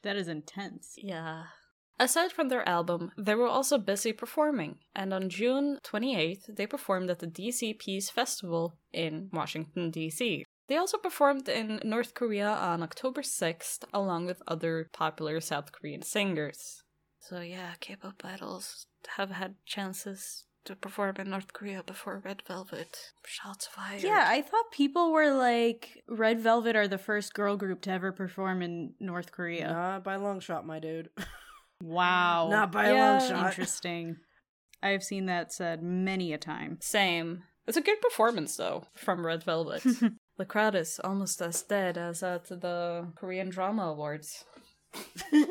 That 0.04 0.14
is 0.14 0.28
intense. 0.28 0.94
Yeah. 0.96 1.46
Aside 1.98 2.30
from 2.30 2.48
their 2.48 2.66
album, 2.68 3.10
they 3.18 3.34
were 3.34 3.48
also 3.48 3.76
busy 3.76 4.12
performing, 4.12 4.78
and 4.94 5.12
on 5.12 5.28
June 5.28 5.80
28th, 5.84 6.54
they 6.54 6.68
performed 6.68 7.10
at 7.10 7.18
the 7.18 7.26
DC 7.26 7.80
Peace 7.80 8.08
Festival 8.08 8.78
in 8.92 9.28
Washington, 9.32 9.90
D.C. 9.90 10.44
They 10.68 10.76
also 10.76 10.98
performed 10.98 11.48
in 11.48 11.80
North 11.82 12.14
Korea 12.14 12.48
on 12.48 12.84
October 12.84 13.22
6th, 13.22 13.84
along 13.92 14.26
with 14.26 14.40
other 14.46 14.88
popular 14.92 15.40
South 15.40 15.72
Korean 15.72 16.02
singers. 16.02 16.84
So, 17.28 17.40
yeah, 17.40 17.72
K 17.80 17.94
pop 17.96 18.22
idols 18.24 18.86
have 19.16 19.30
had 19.30 19.56
chances 19.66 20.44
to 20.64 20.74
perform 20.74 21.16
in 21.18 21.28
North 21.30 21.52
Korea 21.52 21.82
before 21.82 22.22
Red 22.24 22.42
Velvet. 22.46 23.12
Shots 23.26 23.66
fired. 23.66 24.02
Yeah, 24.02 24.24
I 24.26 24.40
thought 24.40 24.70
people 24.72 25.12
were 25.12 25.32
like 25.32 26.02
Red 26.08 26.40
Velvet 26.40 26.74
are 26.74 26.88
the 26.88 26.96
first 26.96 27.34
girl 27.34 27.56
group 27.58 27.82
to 27.82 27.90
ever 27.90 28.12
perform 28.12 28.62
in 28.62 28.94
North 28.98 29.30
Korea. 29.32 29.68
Not 29.68 30.04
by 30.04 30.16
long 30.16 30.40
shot, 30.40 30.66
my 30.66 30.78
dude. 30.78 31.10
Wow. 31.80 32.48
Not 32.50 32.72
by 32.72 32.86
a 32.86 32.94
Yeah. 32.94 33.10
long 33.18 33.28
shot. 33.28 33.46
Interesting. 33.50 34.16
I've 34.82 35.04
seen 35.04 35.26
that 35.26 35.52
said 35.52 35.80
many 35.80 36.32
a 36.32 36.38
time. 36.38 36.78
Same. 36.80 37.44
It's 37.68 37.76
a 37.76 37.80
good 37.80 38.00
performance, 38.00 38.56
though, 38.56 38.86
from 38.96 39.24
Red 39.24 39.44
Velvet. 39.44 39.84
the 40.38 40.44
crowd 40.44 40.74
is 40.74 40.98
almost 41.04 41.40
as 41.40 41.62
dead 41.62 41.96
as 41.96 42.24
at 42.24 42.46
the 42.48 43.12
Korean 43.14 43.48
Drama 43.50 43.82
Awards. 43.92 44.44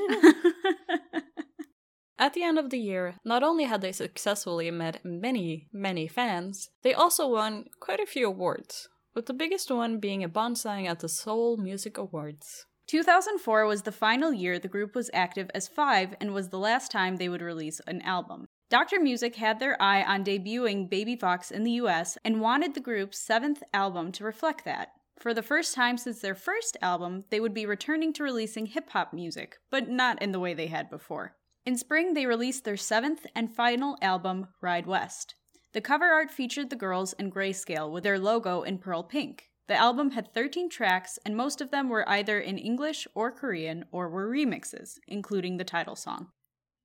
At 2.19 2.33
the 2.33 2.43
end 2.43 2.57
of 2.57 2.71
the 2.71 2.79
year, 2.79 3.15
not 3.23 3.43
only 3.43 3.65
had 3.65 3.81
they 3.81 3.91
successfully 3.91 4.71
met 4.71 5.05
many, 5.05 5.67
many 5.71 6.07
fans, 6.07 6.69
they 6.81 6.93
also 6.93 7.27
won 7.27 7.65
quite 7.79 7.99
a 7.99 8.07
few 8.07 8.27
awards, 8.27 8.89
with 9.13 9.27
the 9.27 9.33
biggest 9.33 9.69
one 9.69 9.99
being 9.99 10.23
a 10.23 10.29
Bonsang 10.29 10.87
at 10.87 10.99
the 10.99 11.09
Seoul 11.09 11.57
Music 11.57 11.95
Awards. 11.95 12.65
2004 12.87 13.65
was 13.67 13.83
the 13.83 13.91
final 13.91 14.33
year 14.33 14.57
the 14.57 14.67
group 14.67 14.95
was 14.95 15.11
active 15.13 15.51
as 15.53 15.67
Five 15.67 16.15
and 16.19 16.33
was 16.33 16.49
the 16.49 16.57
last 16.57 16.91
time 16.91 17.17
they 17.17 17.29
would 17.29 17.41
release 17.41 17.81
an 17.85 18.01
album. 18.01 18.47
Dr. 18.69 18.99
Music 18.99 19.35
had 19.35 19.59
their 19.59 19.79
eye 19.79 20.01
on 20.01 20.23
debuting 20.23 20.89
Baby 20.89 21.15
Vox 21.15 21.51
in 21.51 21.63
the 21.63 21.71
US 21.73 22.17
and 22.25 22.41
wanted 22.41 22.73
the 22.73 22.81
group's 22.81 23.19
seventh 23.19 23.61
album 23.73 24.11
to 24.13 24.23
reflect 24.23 24.65
that. 24.65 24.89
For 25.19 25.33
the 25.33 25.43
first 25.43 25.75
time 25.75 25.97
since 25.97 26.19
their 26.19 26.35
first 26.35 26.77
album, 26.81 27.25
they 27.29 27.39
would 27.39 27.53
be 27.53 27.65
returning 27.65 28.11
to 28.13 28.23
releasing 28.23 28.65
hip 28.65 28.89
hop 28.89 29.13
music, 29.13 29.57
but 29.69 29.87
not 29.87 30.21
in 30.21 30.31
the 30.31 30.39
way 30.39 30.53
they 30.53 30.67
had 30.67 30.89
before. 30.89 31.36
In 31.67 31.75
spring, 31.75 32.13
they 32.13 32.25
released 32.25 32.63
their 32.63 32.77
seventh 32.77 33.25
and 33.35 33.53
final 33.53 33.97
album, 34.01 34.47
Ride 34.61 34.87
West. 34.87 35.35
The 35.73 35.81
cover 35.81 36.05
art 36.05 36.31
featured 36.31 36.69
the 36.69 36.77
girls 36.77 37.11
in 37.19 37.29
grayscale 37.29 37.91
with 37.91 38.05
their 38.05 38.17
logo 38.17 38.61
in 38.61 38.77
pearl 38.77 39.03
pink. 39.03 39.49
The 39.67 39.75
album 39.75 40.11
had 40.11 40.33
13 40.33 40.69
tracks, 40.69 41.19
and 41.25 41.35
most 41.35 41.59
of 41.59 41.69
them 41.69 41.89
were 41.89 42.07
either 42.07 42.39
in 42.39 42.57
English 42.57 43.05
or 43.13 43.33
Korean 43.33 43.83
or 43.91 44.07
were 44.07 44.29
remixes, 44.29 44.97
including 45.09 45.57
the 45.57 45.65
title 45.65 45.97
song. 45.97 46.27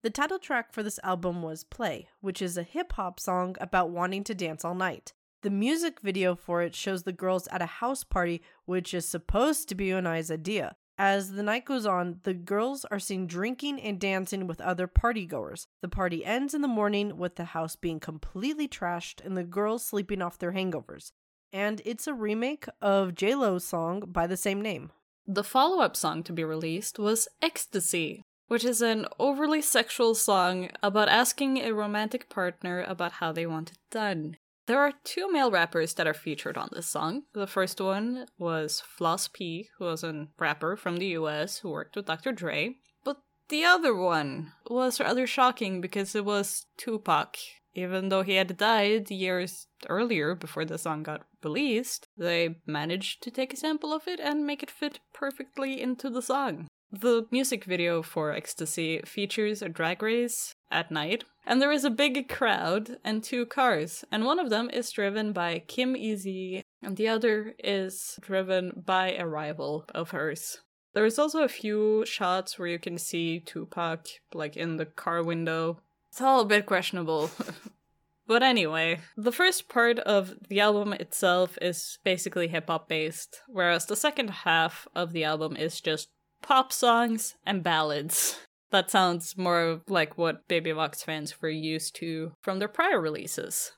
The 0.02 0.10
title 0.10 0.40
track 0.40 0.72
for 0.72 0.82
this 0.82 0.98
album 1.04 1.42
was 1.42 1.62
Play, 1.62 2.08
which 2.20 2.42
is 2.42 2.58
a 2.58 2.64
hip 2.64 2.94
hop 2.94 3.20
song 3.20 3.54
about 3.60 3.90
wanting 3.90 4.24
to 4.24 4.34
dance 4.34 4.64
all 4.64 4.74
night. 4.74 5.12
The 5.42 5.50
music 5.50 6.00
video 6.00 6.34
for 6.34 6.60
it 6.60 6.74
shows 6.74 7.04
the 7.04 7.12
girls 7.12 7.46
at 7.52 7.62
a 7.62 7.66
house 7.66 8.02
party, 8.02 8.42
which 8.64 8.94
is 8.94 9.08
supposed 9.08 9.68
to 9.68 9.76
be 9.76 9.86
Unai's 9.86 10.28
idea. 10.32 10.74
As 10.98 11.32
the 11.32 11.42
night 11.42 11.64
goes 11.64 11.86
on, 11.86 12.20
the 12.22 12.34
girls 12.34 12.84
are 12.90 12.98
seen 12.98 13.26
drinking 13.26 13.80
and 13.80 13.98
dancing 13.98 14.46
with 14.46 14.60
other 14.60 14.86
partygoers. 14.86 15.66
The 15.80 15.88
party 15.88 16.24
ends 16.24 16.54
in 16.54 16.62
the 16.62 16.68
morning 16.68 17.16
with 17.16 17.36
the 17.36 17.46
house 17.46 17.76
being 17.76 17.98
completely 17.98 18.68
trashed 18.68 19.24
and 19.24 19.36
the 19.36 19.44
girls 19.44 19.84
sleeping 19.84 20.20
off 20.20 20.38
their 20.38 20.52
hangovers. 20.52 21.12
And 21.52 21.82
it's 21.84 22.06
a 22.06 22.14
remake 22.14 22.66
of 22.80 23.14
J-Lo's 23.14 23.64
song 23.64 24.04
by 24.06 24.26
the 24.26 24.36
same 24.36 24.60
name. 24.60 24.92
The 25.26 25.44
follow 25.44 25.80
up 25.80 25.96
song 25.96 26.22
to 26.24 26.32
be 26.32 26.44
released 26.44 26.98
was 26.98 27.28
Ecstasy, 27.40 28.22
which 28.48 28.64
is 28.64 28.82
an 28.82 29.06
overly 29.18 29.62
sexual 29.62 30.14
song 30.14 30.70
about 30.82 31.08
asking 31.08 31.58
a 31.58 31.72
romantic 31.72 32.28
partner 32.28 32.82
about 32.82 33.12
how 33.12 33.32
they 33.32 33.46
want 33.46 33.72
it 33.72 33.78
done. 33.90 34.36
There 34.66 34.78
are 34.78 34.92
two 35.02 35.30
male 35.30 35.50
rappers 35.50 35.94
that 35.94 36.06
are 36.06 36.14
featured 36.14 36.56
on 36.56 36.68
this 36.72 36.86
song. 36.86 37.24
The 37.32 37.48
first 37.48 37.80
one 37.80 38.26
was 38.38 38.80
Floss 38.80 39.26
P, 39.26 39.68
who 39.78 39.86
was 39.86 40.04
a 40.04 40.28
rapper 40.38 40.76
from 40.76 40.98
the 40.98 41.08
US 41.18 41.58
who 41.58 41.70
worked 41.70 41.96
with 41.96 42.06
Dr. 42.06 42.30
Dre. 42.32 42.76
But 43.04 43.18
the 43.48 43.64
other 43.64 43.94
one 43.94 44.52
was 44.68 45.00
rather 45.00 45.26
shocking 45.26 45.80
because 45.80 46.14
it 46.14 46.24
was 46.24 46.66
Tupac. 46.76 47.36
Even 47.74 48.08
though 48.08 48.22
he 48.22 48.34
had 48.34 48.56
died 48.56 49.10
years 49.10 49.66
earlier 49.88 50.34
before 50.34 50.64
the 50.64 50.78
song 50.78 51.02
got 51.02 51.24
released, 51.42 52.06
they 52.16 52.56
managed 52.66 53.22
to 53.22 53.30
take 53.30 53.52
a 53.52 53.56
sample 53.56 53.92
of 53.92 54.06
it 54.06 54.20
and 54.20 54.46
make 54.46 54.62
it 54.62 54.70
fit 54.70 55.00
perfectly 55.12 55.80
into 55.80 56.10
the 56.10 56.22
song. 56.22 56.68
The 56.92 57.26
music 57.30 57.64
video 57.64 58.02
for 58.02 58.32
Ecstasy 58.32 59.00
features 59.06 59.62
a 59.62 59.70
drag 59.70 60.02
race 60.02 60.51
at 60.72 60.90
night, 60.90 61.24
and 61.46 61.60
there 61.60 61.70
is 61.70 61.84
a 61.84 61.90
big 61.90 62.28
crowd 62.28 62.96
and 63.04 63.22
two 63.22 63.46
cars, 63.46 64.04
and 64.10 64.24
one 64.24 64.38
of 64.38 64.50
them 64.50 64.70
is 64.70 64.90
driven 64.90 65.32
by 65.32 65.60
Kim 65.66 65.96
E-Z, 65.96 66.62
and 66.82 66.96
the 66.96 67.08
other 67.08 67.54
is 67.62 68.18
driven 68.20 68.82
by 68.84 69.12
a 69.12 69.26
rival 69.26 69.84
of 69.94 70.10
hers. 70.10 70.58
There's 70.94 71.18
also 71.18 71.42
a 71.42 71.48
few 71.48 72.04
shots 72.06 72.58
where 72.58 72.68
you 72.68 72.78
can 72.78 72.98
see 72.98 73.40
Tupac, 73.40 74.06
like 74.34 74.56
in 74.56 74.76
the 74.76 74.86
car 74.86 75.22
window. 75.22 75.80
It's 76.10 76.20
all 76.20 76.40
a 76.40 76.46
bit 76.46 76.66
questionable. 76.66 77.30
but 78.26 78.42
anyway, 78.42 79.00
the 79.16 79.32
first 79.32 79.68
part 79.68 79.98
of 80.00 80.34
the 80.48 80.60
album 80.60 80.92
itself 80.92 81.56
is 81.62 81.98
basically 82.04 82.48
hip 82.48 82.66
hop 82.66 82.88
based, 82.88 83.40
whereas 83.48 83.86
the 83.86 83.96
second 83.96 84.28
half 84.28 84.86
of 84.94 85.12
the 85.12 85.24
album 85.24 85.56
is 85.56 85.80
just 85.80 86.08
pop 86.42 86.72
songs 86.72 87.36
and 87.46 87.62
ballads. 87.62 88.38
That 88.72 88.90
sounds 88.90 89.36
more 89.36 89.82
like 89.86 90.16
what 90.16 90.48
Baby 90.48 90.72
Vox 90.72 91.02
fans 91.02 91.40
were 91.40 91.50
used 91.50 91.94
to 91.96 92.32
from 92.40 92.58
their 92.58 92.68
prior 92.68 93.00
releases. 93.00 93.72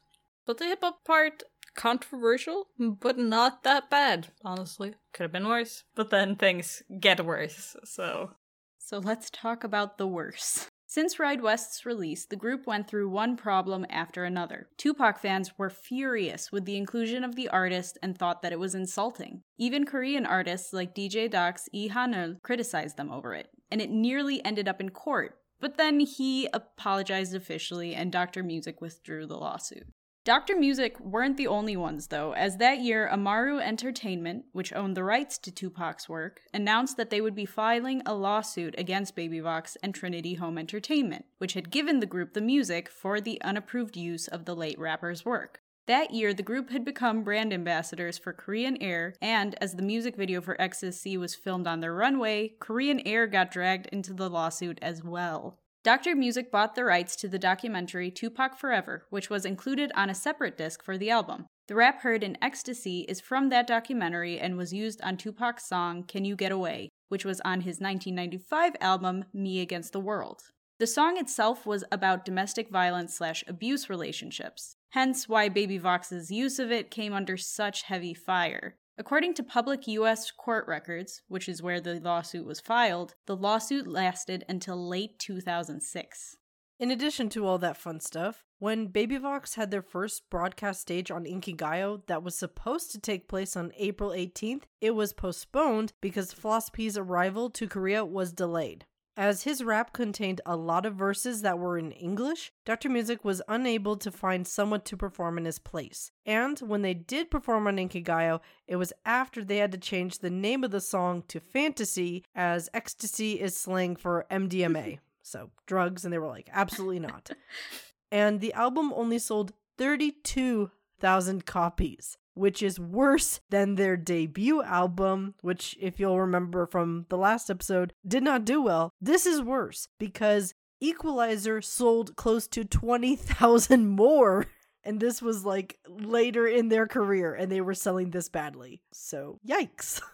But 0.47 0.59
the 0.59 0.67
hip 0.67 0.81
hop 0.83 1.05
part, 1.05 1.43
controversial, 1.75 2.69
but 2.79 3.19
not 3.19 3.65
that 3.65 3.91
bad, 3.91 4.29
honestly. 4.45 4.95
Could 5.13 5.25
have 5.25 5.33
been 5.33 5.49
worse, 5.49 5.83
but 5.97 6.11
then 6.11 6.37
things 6.37 6.85
get 7.01 7.25
worse, 7.25 7.75
so. 7.85 8.31
So 8.79 8.99
let's 8.99 9.31
talk 9.31 9.65
about 9.65 9.99
the 9.99 10.07
worst. 10.07 10.69
Since 10.95 11.19
Ride 11.19 11.43
West's 11.43 11.85
release, 11.85 12.25
the 12.25 12.37
group 12.37 12.69
went 12.69 12.87
through 12.87 13.09
one 13.09 13.37
problem 13.37 13.85
after 13.91 14.23
another. 14.23 14.69
Tupac 14.77 15.19
fans 15.19 15.59
were 15.59 15.69
furious 15.69 16.53
with 16.53 16.67
the 16.67 16.77
inclusion 16.77 17.25
of 17.25 17.35
the 17.35 17.49
artist 17.49 17.99
and 18.01 18.17
thought 18.17 18.43
that 18.43 18.53
it 18.53 18.61
was 18.61 18.77
insulting. 18.77 19.43
Even 19.59 19.87
Korean 19.87 20.25
artists 20.25 20.73
like 20.73 20.95
DJ 20.95 21.29
DOC's 21.29 21.69
Lee 21.73 21.89
Han-eul 21.89 22.37
criticized 22.45 22.97
them 22.97 23.11
over 23.11 23.35
it, 23.35 23.49
and 23.73 23.83
it 23.83 23.91
nearly 23.91 24.41
ended 24.45 24.69
up 24.69 24.81
in 24.81 24.91
court. 24.91 25.37
But 25.59 25.79
then 25.79 25.99
he 25.99 26.49
apologized 26.55 27.35
officially, 27.35 27.97
and 27.97 28.13
Dr. 28.13 28.45
Music 28.45 28.81
withdrew 28.81 29.27
the 29.27 29.37
lawsuit. 29.37 29.89
Dr. 30.25 30.57
Music 30.57 30.99
weren't 31.01 31.37
the 31.37 31.47
only 31.47 31.77
ones, 31.77 32.07
though, 32.07 32.33
as 32.33 32.57
that 32.57 32.79
year 32.79 33.07
Amaru 33.09 33.59
Entertainment, 33.59 34.47
which 34.53 34.73
owned 34.73 34.97
the 34.97 35.05
rights 35.05 35.37
to 35.37 35.51
Tupac's 35.51 36.09
work, 36.09 36.41
announced 36.55 36.97
that 36.97 37.11
they 37.11 37.21
would 37.21 37.35
be 37.35 37.45
filing 37.45 38.01
a 38.07 38.15
lawsuit 38.15 38.75
against 38.79 39.15
Baby 39.15 39.41
Vox 39.41 39.77
and 39.83 39.95
Trinity 39.95 40.33
Home 40.35 40.57
Entertainment, 40.57 41.27
which 41.37 41.53
had 41.53 41.71
given 41.71 42.01
the 42.01 42.07
group 42.07 42.33
the 42.33 42.41
music 42.41 42.89
for 42.89 43.21
the 43.21 43.39
unapproved 43.43 43.99
use 43.99 44.27
of 44.27 44.47
the 44.47 44.57
late 44.57 44.79
rapper's 44.79 45.27
work. 45.27 45.61
That 45.87 46.13
year, 46.13 46.33
the 46.33 46.43
group 46.43 46.71
had 46.71 46.87
become 46.87 47.23
brand 47.23 47.53
ambassadors 47.53 48.17
for 48.17 48.33
Korean 48.33 48.79
Air, 48.81 49.13
and 49.21 49.55
as 49.61 49.75
the 49.75 49.83
music 49.83 50.17
video 50.17 50.41
for 50.41 50.57
XSC 50.57 51.19
was 51.19 51.35
filmed 51.35 51.67
on 51.67 51.81
their 51.81 51.93
runway, 51.93 52.55
Korean 52.61 53.01
Air 53.01 53.27
got 53.27 53.51
dragged 53.51 53.89
into 53.93 54.15
the 54.15 54.31
lawsuit 54.31 54.79
as 54.81 55.05
well. 55.05 55.59
Dr. 55.85 56.17
Music 56.17 56.51
bought 56.51 56.75
the 56.75 56.83
rights 56.83 57.15
to 57.17 57.29
the 57.29 57.39
documentary 57.39 58.11
Tupac 58.11 58.57
Forever, 58.57 59.05
which 59.11 59.29
was 59.29 59.45
included 59.45 59.93
on 59.95 60.09
a 60.09 60.15
separate 60.15 60.57
disc 60.57 60.83
for 60.83 60.97
the 60.97 61.11
album. 61.11 61.45
The 61.69 61.75
rap 61.75 62.01
heard 62.01 62.25
in 62.25 62.39
Ecstasy 62.41 63.01
is 63.01 63.21
from 63.21 63.51
that 63.51 63.67
documentary 63.67 64.41
and 64.41 64.57
was 64.57 64.73
used 64.73 65.03
on 65.03 65.19
Tupac's 65.19 65.69
song 65.69 66.03
Can 66.03 66.25
You 66.25 66.37
Get 66.37 66.53
Away, 66.53 66.89
which 67.11 67.27
was 67.27 67.39
on 67.43 67.61
his 67.61 67.81
1995 67.81 68.77
album 68.81 69.27
Me 69.35 69.61
Against 69.61 69.93
the 69.93 70.01
World. 70.01 70.45
The 70.79 70.87
song 70.87 71.19
itself 71.19 71.67
was 71.67 71.85
about 71.93 72.25
domestic 72.25 72.71
violence 72.71 73.15
slash 73.15 73.45
abuse 73.47 73.91
relationships, 73.91 74.77
hence 74.93 75.29
why 75.29 75.51
Baby 75.51 75.77
Vox's 75.77 76.31
use 76.31 76.59
of 76.59 76.73
it 76.73 76.91
came 76.91 77.13
under 77.13 77.37
such 77.37 77.83
heavy 77.83 78.15
fire. 78.15 78.77
According 78.97 79.35
to 79.35 79.43
public 79.43 79.89
U.S. 79.89 80.31
court 80.31 80.69
records, 80.69 81.23
which 81.27 81.49
is 81.49 81.61
where 81.61 81.81
the 81.81 81.99
lawsuit 81.99 82.47
was 82.47 82.61
filed, 82.61 83.17
the 83.27 83.37
lawsuit 83.37 83.89
lasted 83.89 84.45
until 84.49 84.77
late 84.77 85.19
2006. 85.19 86.37
In 86.79 86.91
addition 86.91 87.29
to 87.31 87.45
all 87.47 87.59
that 87.59 87.77
fun 87.77 87.99
stuff, 87.99 88.45
when 88.61 88.87
Baby 88.87 89.17
Vox 89.17 89.57
had 89.57 89.71
their 89.71 89.83
first 89.83 90.31
broadcast 90.31 90.81
stage 90.81 91.11
on 91.11 91.25
Inkigayo 91.25 92.07
that 92.07 92.23
was 92.23 92.39
supposed 92.39 92.93
to 92.93 93.01
take 93.01 93.29
place 93.29 93.57
on 93.57 93.73
April 93.77 94.11
18th, 94.11 94.63
it 94.81 94.93
was 94.93 95.13
postponed 95.13 95.93
because 96.01 96.33
Floss 96.33 96.71
arrival 96.97 97.51
to 97.51 97.69
Korea 97.69 98.05
was 98.05 98.33
delayed. 98.33 98.87
As 99.17 99.45
his 99.45 99.63
rap 99.63 99.93
contained 99.93 100.41
a 100.45 100.57
lot 100.57 100.85
of 100.85 100.97
verses 100.97 101.43
that 101.43 101.59
were 101.59 101.79
in 101.79 101.93
English, 101.93 102.53
Dr. 102.65 102.89
Music 102.89 103.25
was 103.25 103.43
unable 103.47 103.97
to 103.97 104.11
find 104.11 104.47
someone 104.47 104.81
to 104.83 104.97
perform 104.97 105.39
in 105.39 105.45
his 105.45 105.61
place. 105.61 106.11
And 106.27 106.59
when 106.59 106.83
they 106.83 106.95
did 106.95 107.31
perform 107.31 107.69
on 107.69 107.77
Inkigayo, 107.77 108.41
it 108.67 108.75
was 108.75 108.93
after 109.05 109.45
they 109.45 109.59
had 109.59 109.71
to 109.71 109.79
change 109.79 110.19
the 110.19 110.31
name 110.31 110.65
of 110.65 110.73
the 110.73 110.81
song 110.81 111.23
to 111.29 111.39
Fantasy, 111.39 112.25
as 112.35 112.69
ecstasy 112.75 113.41
is 113.41 113.57
slang 113.57 113.95
for 113.95 114.27
MDMA. 114.33 114.99
so, 115.23 115.51
drugs, 115.67 116.05
and 116.05 116.13
they 116.13 116.19
were 116.19 116.27
like, 116.27 116.51
absolutely 116.53 116.99
not. 116.99 117.31
and 118.11 118.41
the 118.41 118.53
album 118.55 118.93
only 118.97 119.21
sold 119.21 119.53
32,000 119.79 121.47
copies 121.47 122.17
which 122.35 122.63
is 122.63 122.79
worse 122.79 123.41
than 123.51 123.75
their 123.75 123.97
debut 123.97 124.63
album, 124.63 125.35
which, 125.41 125.77
if 125.81 125.99
you'll 125.99 126.21
remember 126.21 126.67
from 126.67 127.07
the 127.09 127.19
last 127.19 127.51
episode, 127.51 127.93
did 128.07 128.23
not 128.23 128.45
do 128.45 128.61
well. 128.63 128.93
This 129.01 129.27
is 129.27 129.43
worse 129.43 129.89
because 129.99 130.55
Equalizer 130.81 131.63
sold 131.63 132.17
close 132.17 132.47
to 132.49 132.65
20,000 132.65 133.89
more. 133.89 134.47
And 134.87 135.01
this 135.01 135.23
was 135.23 135.47
like 135.47 135.79
later 135.89 136.47
in 136.47 136.69
their 136.69 136.87
career, 136.87 137.33
and 137.35 137.51
they 137.51 137.63
were 137.63 137.73
selling 137.73 138.11
this 138.11 138.29
badly. 138.29 138.83
So, 138.93 139.39
yikes. 139.47 140.01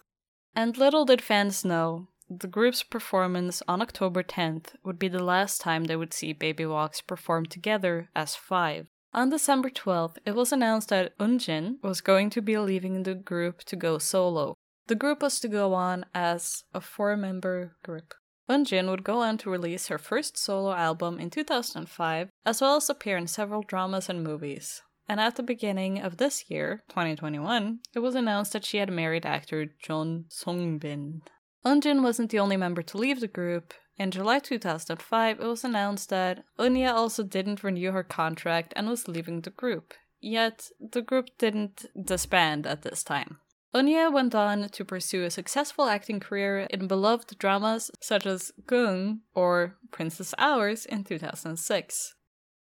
And 0.53 0.77
little 0.77 1.05
did 1.05 1.23
fans 1.23 1.65
know, 1.65 2.09
the 2.29 2.49
group's 2.49 2.83
performance 2.83 3.63
on 3.67 3.83
October 3.83 4.23
10th 4.23 4.75
would 4.85 4.99
be 4.99 5.09
the 5.09 5.23
last 5.23 5.61
time 5.61 5.85
they 5.85 5.97
would 5.97 6.13
see 6.13 6.33
Baby 6.33 6.65
Vox 6.65 7.01
perform 7.01 7.47
together 7.47 8.09
as 8.15 8.35
five. 8.35 8.89
On 9.13 9.29
December 9.29 9.71
12th, 9.71 10.19
it 10.25 10.37
was 10.37 10.53
announced 10.53 10.91
that 10.91 11.19
Unjin 11.19 11.83
was 11.83 12.01
going 12.01 12.31
to 12.31 12.41
be 12.41 12.57
leaving 12.59 13.03
the 13.03 13.15
group 13.15 13.65
to 13.65 13.75
go 13.75 13.99
solo. 13.99 14.55
The 14.87 14.95
group 14.95 15.23
was 15.23 15.41
to 15.41 15.49
go 15.49 15.75
on 15.75 16.07
as 16.15 16.63
a 16.73 16.81
four 16.81 17.17
member 17.17 17.77
group. 17.83 18.15
Unjin 18.49 18.89
would 18.89 19.03
go 19.03 19.21
on 19.21 19.37
to 19.39 19.51
release 19.51 19.89
her 19.89 19.99
first 19.99 20.39
solo 20.39 20.73
album 20.73 21.19
in 21.19 21.29
2005, 21.29 22.29
as 22.47 22.61
well 22.61 22.77
as 22.77 22.89
appear 22.89 23.17
in 23.17 23.27
several 23.27 23.63
dramas 23.63 24.09
and 24.09 24.23
movies. 24.23 24.83
And 25.09 25.19
at 25.19 25.35
the 25.35 25.43
beginning 25.43 26.01
of 26.01 26.19
this 26.19 26.49
year, 26.49 26.85
2021, 26.89 27.81
it 27.95 27.99
was 27.99 28.15
announced 28.15 28.53
that 28.53 28.65
she 28.65 28.79
had 28.79 28.93
married 28.93 29.27
actor 29.27 29.67
Jeon 29.85 30.27
Seung-bin. 30.31 31.23
Unjin 31.65 32.03
wasn't 32.03 32.31
the 32.31 32.39
only 32.39 32.57
member 32.57 32.83
to 32.83 32.97
leave 32.97 33.19
the 33.19 33.29
group, 33.29 33.75
in 34.01 34.11
July 34.11 34.39
2005, 34.39 35.41
it 35.41 35.47
was 35.47 35.63
announced 35.63 36.09
that 36.09 36.43
Eunhye 36.59 36.91
also 36.91 37.23
didn't 37.23 37.63
renew 37.63 37.93
her 37.93 38.03
contract 38.03 38.73
and 38.75 38.89
was 38.89 39.07
leaving 39.07 39.43
the 39.43 39.51
group. 39.51 39.93
Yet, 40.23 40.71
the 40.81 41.03
group 41.03 41.29
didn't 41.37 41.85
disband 42.03 42.67
at 42.67 42.81
this 42.81 43.03
time. 43.03 43.41
Eunhye 43.75 44.11
went 44.11 44.35
on 44.35 44.71
to 44.71 44.85
pursue 44.87 45.25
a 45.25 45.31
successful 45.31 45.85
acting 45.85 46.19
career 46.19 46.61
in 46.71 46.89
beloved 46.89 47.39
dramas 47.39 47.91
such 48.01 48.25
as 48.25 48.53
Gung 48.65 49.19
or 49.35 49.77
Princess 49.91 50.33
Hours 50.39 50.87
in 50.87 51.05
2006. 51.05 52.15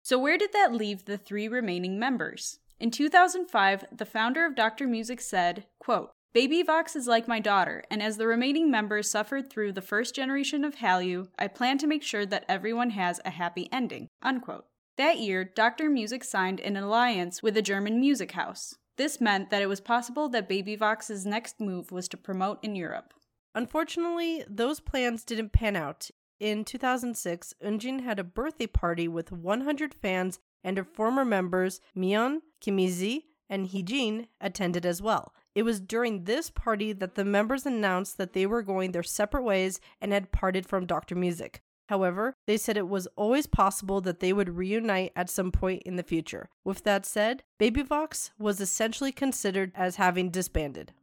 So, 0.04 0.18
where 0.18 0.38
did 0.38 0.54
that 0.54 0.74
leave 0.74 1.04
the 1.04 1.18
three 1.18 1.50
remaining 1.50 2.00
members? 2.00 2.60
In 2.80 2.92
2005, 2.92 3.86
the 3.92 4.06
founder 4.06 4.46
of 4.46 4.56
Dr. 4.56 4.88
Music 4.88 5.20
said, 5.20 5.65
quote, 5.80 6.12
Baby 6.36 6.63
Vox 6.63 6.98
is 6.98 7.08
like 7.08 7.30
my 7.30 7.39
daughter, 7.39 7.82
and 7.89 8.04
as 8.04 8.18
the 8.18 8.27
remaining 8.27 8.70
members 8.70 9.10
suffered 9.10 9.50
through 9.50 9.72
the 9.72 9.82
first 9.82 10.13
generation 10.13 10.65
of 10.65 10.75
Hallyu, 10.75 11.30
I 11.39 11.48
plan 11.48 11.77
to 11.77 11.88
make 11.88 12.04
sure 12.04 12.25
that 12.25 12.44
everyone 12.50 12.89
has 12.89 13.22
a 13.24 13.30
happy 13.30 13.70
ending. 13.72 14.10
Unquote. 14.22 14.65
That 14.98 15.20
year, 15.20 15.46
Dr. 15.46 15.89
Music 15.89 16.25
signed 16.25 16.60
an 16.60 16.75
alliance 16.75 17.42
with 17.42 17.56
a 17.56 17.62
German 17.62 18.01
music 18.01 18.34
house. 18.34 18.75
This 18.98 19.22
meant 19.22 19.50
that 19.50 19.62
it 19.62 19.70
was 19.70 19.80
possible 19.80 20.27
that 20.27 20.50
Baby 20.50 20.75
Vox's 20.75 21.25
next 21.25 21.62
move 21.62 21.94
was 21.94 22.10
to 22.10 22.18
promote 22.18 22.62
in 22.62 22.75
Europe. 22.75 23.13
Unfortunately, 23.54 24.44
those 24.50 24.82
plans 24.82 25.24
didn't 25.24 25.54
pan 25.54 25.77
out. 25.77 26.10
In 26.42 26.65
2006, 26.65 27.54
Unjin 27.63 28.04
had 28.04 28.20
a 28.20 28.25
birthday 28.25 28.68
party 28.68 29.08
with 29.08 29.32
100 29.32 29.94
fans, 29.94 30.39
and 30.65 30.77
her 30.77 30.84
former 30.84 31.24
members, 31.24 31.80
Myeon, 31.98 32.39
Kim 32.60 32.77
E-Z, 32.77 33.24
and 33.50 33.70
Heejin, 33.70 34.27
attended 34.42 34.86
as 34.86 35.01
well. 35.01 35.32
It 35.56 35.64
was 35.64 35.80
during 35.80 36.26
this 36.26 36.50
party 36.50 36.92
that 36.92 37.16
the 37.16 37.24
members 37.24 37.66
announced 37.66 38.18
that 38.18 38.34
they 38.34 38.46
were 38.46 38.62
going 38.62 38.92
their 38.92 39.04
separate 39.04 39.44
ways 39.44 39.80
and 40.02 40.12
had 40.12 40.34
parted 40.34 40.68
from 40.68 40.86
Dr. 40.86 41.16
Music. 41.16 41.62
However, 41.88 42.36
they 42.46 42.58
said 42.58 42.78
it 42.78 42.90
was 42.90 43.08
always 43.16 43.48
possible 43.48 44.02
that 44.02 44.20
they 44.20 44.34
would 44.34 44.58
reunite 44.58 45.14
at 45.16 45.30
some 45.30 45.52
point 45.52 45.84
in 45.84 45.96
the 45.96 46.04
future. 46.04 46.50
With 46.64 46.84
that 46.84 47.06
said, 47.06 47.44
Baby 47.58 47.84
Vox 47.84 48.32
was 48.38 48.60
essentially 48.60 49.12
considered 49.12 49.72
as 49.76 49.96
having 49.96 50.30
disbanded. 50.30 50.94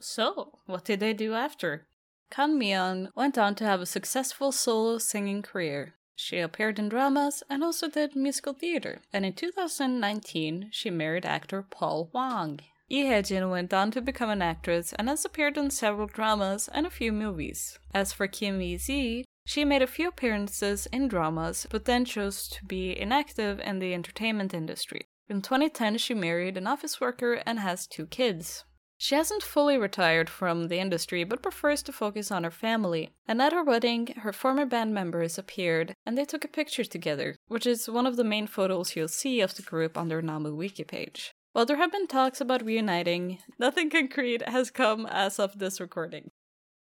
So, 0.00 0.60
what 0.66 0.84
did 0.84 1.00
they 1.00 1.12
do 1.12 1.34
after? 1.34 1.88
Kan 2.30 2.58
Mi-youn 2.58 3.10
went 3.14 3.36
on 3.36 3.54
to 3.56 3.64
have 3.64 3.80
a 3.80 3.86
successful 3.86 4.52
solo 4.52 4.98
singing 4.98 5.42
career. 5.42 5.94
She 6.14 6.38
appeared 6.38 6.78
in 6.78 6.88
dramas 6.88 7.42
and 7.50 7.64
also 7.64 7.88
did 7.88 8.14
musical 8.14 8.52
theater. 8.52 9.00
And 9.12 9.26
in 9.26 9.32
2019, 9.32 10.68
she 10.72 10.90
married 10.90 11.26
actor 11.26 11.62
Paul 11.68 12.10
Wang. 12.12 12.60
Lee 12.90 13.06
Hee-jin 13.06 13.50
went 13.50 13.74
on 13.74 13.90
to 13.90 14.00
become 14.00 14.30
an 14.30 14.40
actress 14.40 14.94
and 14.94 15.08
has 15.08 15.24
appeared 15.24 15.58
in 15.58 15.68
several 15.68 16.06
dramas 16.06 16.70
and 16.72 16.86
a 16.86 16.90
few 16.90 17.12
movies. 17.12 17.78
As 17.92 18.14
for 18.14 18.26
Kim 18.26 18.62
Yi-ji, 18.62 19.26
she 19.44 19.64
made 19.64 19.82
a 19.82 19.86
few 19.86 20.08
appearances 20.08 20.86
in 20.86 21.06
dramas, 21.06 21.66
but 21.70 21.84
then 21.84 22.06
chose 22.06 22.48
to 22.48 22.64
be 22.64 22.98
inactive 22.98 23.60
in 23.60 23.78
the 23.78 23.92
entertainment 23.92 24.54
industry. 24.54 25.02
In 25.28 25.42
2010, 25.42 25.98
she 25.98 26.14
married 26.14 26.56
an 26.56 26.66
office 26.66 26.98
worker 26.98 27.42
and 27.44 27.58
has 27.58 27.86
two 27.86 28.06
kids. 28.06 28.64
She 28.96 29.14
hasn't 29.14 29.42
fully 29.42 29.76
retired 29.76 30.30
from 30.30 30.68
the 30.68 30.80
industry, 30.80 31.22
but 31.24 31.42
prefers 31.42 31.82
to 31.84 31.92
focus 31.92 32.32
on 32.32 32.42
her 32.42 32.50
family. 32.50 33.10
And 33.26 33.40
at 33.40 33.52
her 33.52 33.62
wedding, 33.62 34.08
her 34.22 34.32
former 34.32 34.64
band 34.66 34.92
members 34.92 35.38
appeared 35.38 35.94
and 36.04 36.16
they 36.16 36.24
took 36.24 36.44
a 36.44 36.48
picture 36.48 36.84
together, 36.84 37.36
which 37.48 37.66
is 37.66 37.88
one 37.88 38.06
of 38.06 38.16
the 38.16 38.24
main 38.24 38.46
photos 38.46 38.96
you'll 38.96 39.08
see 39.08 39.40
of 39.40 39.54
the 39.54 39.62
group 39.62 39.96
on 39.96 40.08
their 40.08 40.22
Namu 40.22 40.54
Wiki 40.54 40.84
page. 40.84 41.32
While 41.58 41.66
there 41.66 41.78
have 41.78 41.90
been 41.90 42.06
talks 42.06 42.40
about 42.40 42.64
reuniting, 42.64 43.40
nothing 43.58 43.90
concrete 43.90 44.48
has 44.48 44.70
come 44.70 45.06
as 45.06 45.40
of 45.40 45.58
this 45.58 45.80
recording. 45.80 46.30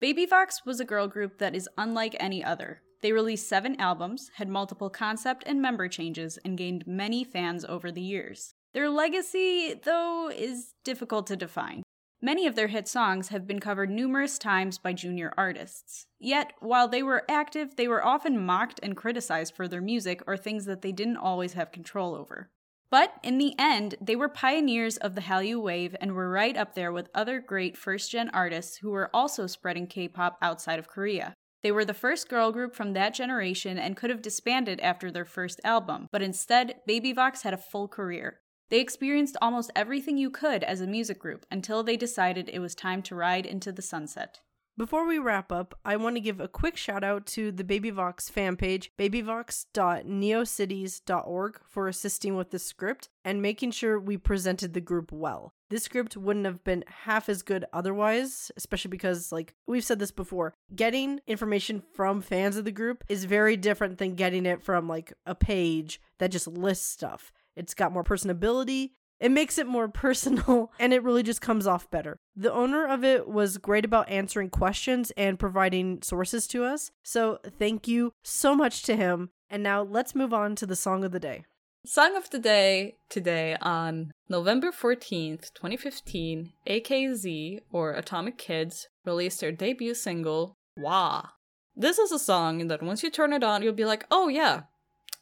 Baby 0.01 0.27
Vox 0.27 0.63
was 0.67 0.81
a 0.81 0.85
girl 0.85 1.07
group 1.07 1.39
that 1.39 1.55
is 1.55 1.69
unlike 1.79 2.17
any 2.19 2.43
other. 2.43 2.83
They 3.01 3.13
released 3.13 3.49
seven 3.49 3.81
albums, 3.81 4.33
had 4.35 4.49
multiple 4.49 4.91
concept 4.91 5.45
and 5.47 5.63
member 5.63 5.87
changes, 5.87 6.41
and 6.45 6.59
gained 6.59 6.89
many 6.89 7.23
fans 7.23 7.65
over 7.65 7.93
the 7.93 8.03
years. 8.03 8.55
Their 8.73 8.91
legacy, 8.91 9.81
though, 9.81 10.29
is 10.29 10.75
difficult 10.83 11.29
to 11.29 11.37
define. 11.37 11.85
Many 12.21 12.45
of 12.49 12.57
their 12.57 12.67
hit 12.67 12.89
songs 12.89 13.29
have 13.29 13.47
been 13.47 13.61
covered 13.61 13.91
numerous 13.91 14.39
times 14.39 14.79
by 14.79 14.93
junior 14.93 15.33
artists. 15.37 16.09
Yet, 16.19 16.53
while 16.59 16.89
they 16.89 17.05
were 17.05 17.23
active, 17.29 17.77
they 17.77 17.87
were 17.87 18.05
often 18.05 18.45
mocked 18.45 18.81
and 18.83 18.97
criticized 18.97 19.55
for 19.55 19.69
their 19.69 19.81
music 19.81 20.21
or 20.27 20.37
things 20.37 20.65
that 20.65 20.83
they 20.83 20.91
didn't 20.91 21.19
always 21.19 21.53
have 21.53 21.71
control 21.71 22.17
over. 22.17 22.51
But 22.91 23.15
in 23.23 23.39
the 23.39 23.55
end, 23.59 23.97
they 24.01 24.17
were 24.17 24.29
pioneers 24.29 24.97
of 24.97 25.15
the 25.15 25.23
Hallyu 25.23 25.61
wave 25.61 25.97
and 26.01 26.13
were 26.13 26.31
right 26.31 26.57
up 26.57 26.75
there 26.75 26.93
with 26.93 27.11
other 27.15 27.41
great 27.41 27.77
first 27.77 28.11
gen 28.11 28.31
artists 28.31 28.77
who 28.77 28.91
were 28.91 29.11
also 29.13 29.47
spreading 29.47 29.87
K 29.87 30.09
pop 30.09 30.39
outside 30.41 30.79
of 30.79 30.89
Korea. 30.89 31.35
They 31.63 31.73
were 31.73 31.85
the 31.87 31.95
first 31.95 32.29
girl 32.29 32.53
group 32.53 32.75
from 32.75 32.93
that 32.93 33.15
generation 33.15 33.79
and 33.79 33.97
could 33.97 34.11
have 34.11 34.21
disbanded 34.21 34.81
after 34.81 35.11
their 35.11 35.25
first 35.25 35.61
album, 35.65 36.09
but 36.13 36.21
instead, 36.21 36.77
Baby 36.87 37.13
Vox 37.13 37.43
had 37.43 37.55
a 37.55 37.59
full 37.59 37.89
career. 37.89 38.41
They 38.69 38.81
experienced 38.81 39.37
almost 39.41 39.71
everything 39.75 40.19
you 40.19 40.31
could 40.31 40.63
as 40.63 40.81
a 40.81 40.87
music 40.87 41.19
group 41.19 41.47
until 41.51 41.83
they 41.83 41.97
decided 41.97 42.49
it 42.49 42.59
was 42.59 42.75
time 42.75 43.03
to 43.05 43.15
ride 43.15 43.47
into 43.47 43.73
the 43.73 43.83
sunset. 43.83 44.41
Before 44.77 45.07
we 45.07 45.21
wrap 45.21 45.53
up, 45.53 45.79
I 45.85 45.95
want 45.95 46.17
to 46.17 46.21
give 46.21 46.41
a 46.41 46.49
quick 46.49 46.77
shout 46.77 47.05
out 47.05 47.27
to 47.27 47.53
the 47.53 47.63
BabyVox 47.63 48.29
fan 48.29 48.57
page, 48.57 48.91
babyvox.neocities.org, 48.99 51.61
for 51.65 51.87
assisting 51.87 52.35
with 52.35 52.51
the 52.51 52.59
script 52.59 53.09
and 53.25 53.41
making 53.41 53.71
sure 53.71 54.01
we 54.01 54.17
presented 54.17 54.75
the 54.75 54.81
group 54.81 55.13
well. 55.13 55.55
This 55.71 55.85
script 55.85 56.17
wouldn't 56.17 56.47
have 56.47 56.65
been 56.65 56.83
half 57.05 57.29
as 57.29 57.43
good 57.43 57.65
otherwise, 57.73 58.51
especially 58.57 58.89
because, 58.89 59.31
like, 59.31 59.55
we've 59.69 59.85
said 59.85 60.01
this 60.01 60.11
before, 60.11 60.55
getting 60.75 61.21
information 61.29 61.81
from 61.95 62.21
fans 62.21 62.57
of 62.57 62.65
the 62.65 62.73
group 62.73 63.05
is 63.09 63.27
very 63.27 63.57
different 63.57 63.99
than 63.99 64.17
getting 64.17 64.45
it 64.45 64.61
from, 64.61 64.89
like, 64.89 65.13
a 65.25 65.37
page 65.37 66.01
that 66.19 66.33
just 66.33 66.49
lists 66.49 66.89
stuff. 66.89 67.31
It's 67.55 67.75
got 67.75 67.93
more 67.93 68.03
personability, 68.03 68.91
it 69.21 69.31
makes 69.31 69.59
it 69.59 69.67
more 69.67 69.89
personal 70.05 70.73
and 70.79 70.93
it 70.93 71.03
really 71.03 71.23
just 71.23 71.41
comes 71.41 71.67
off 71.67 71.91
better. 71.91 72.19
The 72.37 72.53
owner 72.53 72.87
of 72.87 73.05
it 73.05 73.29
was 73.29 73.59
great 73.59 73.85
about 73.85 74.09
answering 74.09 74.51
questions 74.51 75.13
and 75.17 75.39
providing 75.39 76.03
sources 76.03 76.47
to 76.49 76.65
us. 76.65 76.91
So 77.03 77.39
thank 77.59 77.89
you 77.89 78.13
so 78.23 78.55
much 78.55 78.83
to 78.85 78.97
him. 78.97 79.31
And 79.51 79.63
now 79.63 79.83
let's 79.83 80.15
move 80.15 80.35
on 80.35 80.57
to 80.57 80.67
the 80.67 80.77
song 80.77 81.05
of 81.05 81.13
the 81.13 81.21
day. 81.21 81.45
Song 81.87 82.17
of 82.17 82.31
the 82.31 82.39
day 82.39 82.97
today 83.11 83.59
on 83.61 84.11
November 84.29 84.73
14th, 84.73 85.53
2015, 85.53 86.53
AKZ 86.67 87.61
or 87.71 87.93
Atomic 87.93 88.39
Kids 88.39 88.89
released 89.05 89.41
their 89.41 89.53
debut 89.53 89.95
single, 89.95 90.57
Wah. 90.77 91.29
This 91.77 91.99
is 91.99 92.11
a 92.11 92.19
song 92.19 92.69
that 92.69 92.83
once 92.83 93.03
you 93.03 93.11
turn 93.11 93.33
it 93.33 93.45
on, 93.45 93.63
you'll 93.63 93.75
be 93.75 93.85
like, 93.85 94.07
oh 94.11 94.29
yeah, 94.29 94.63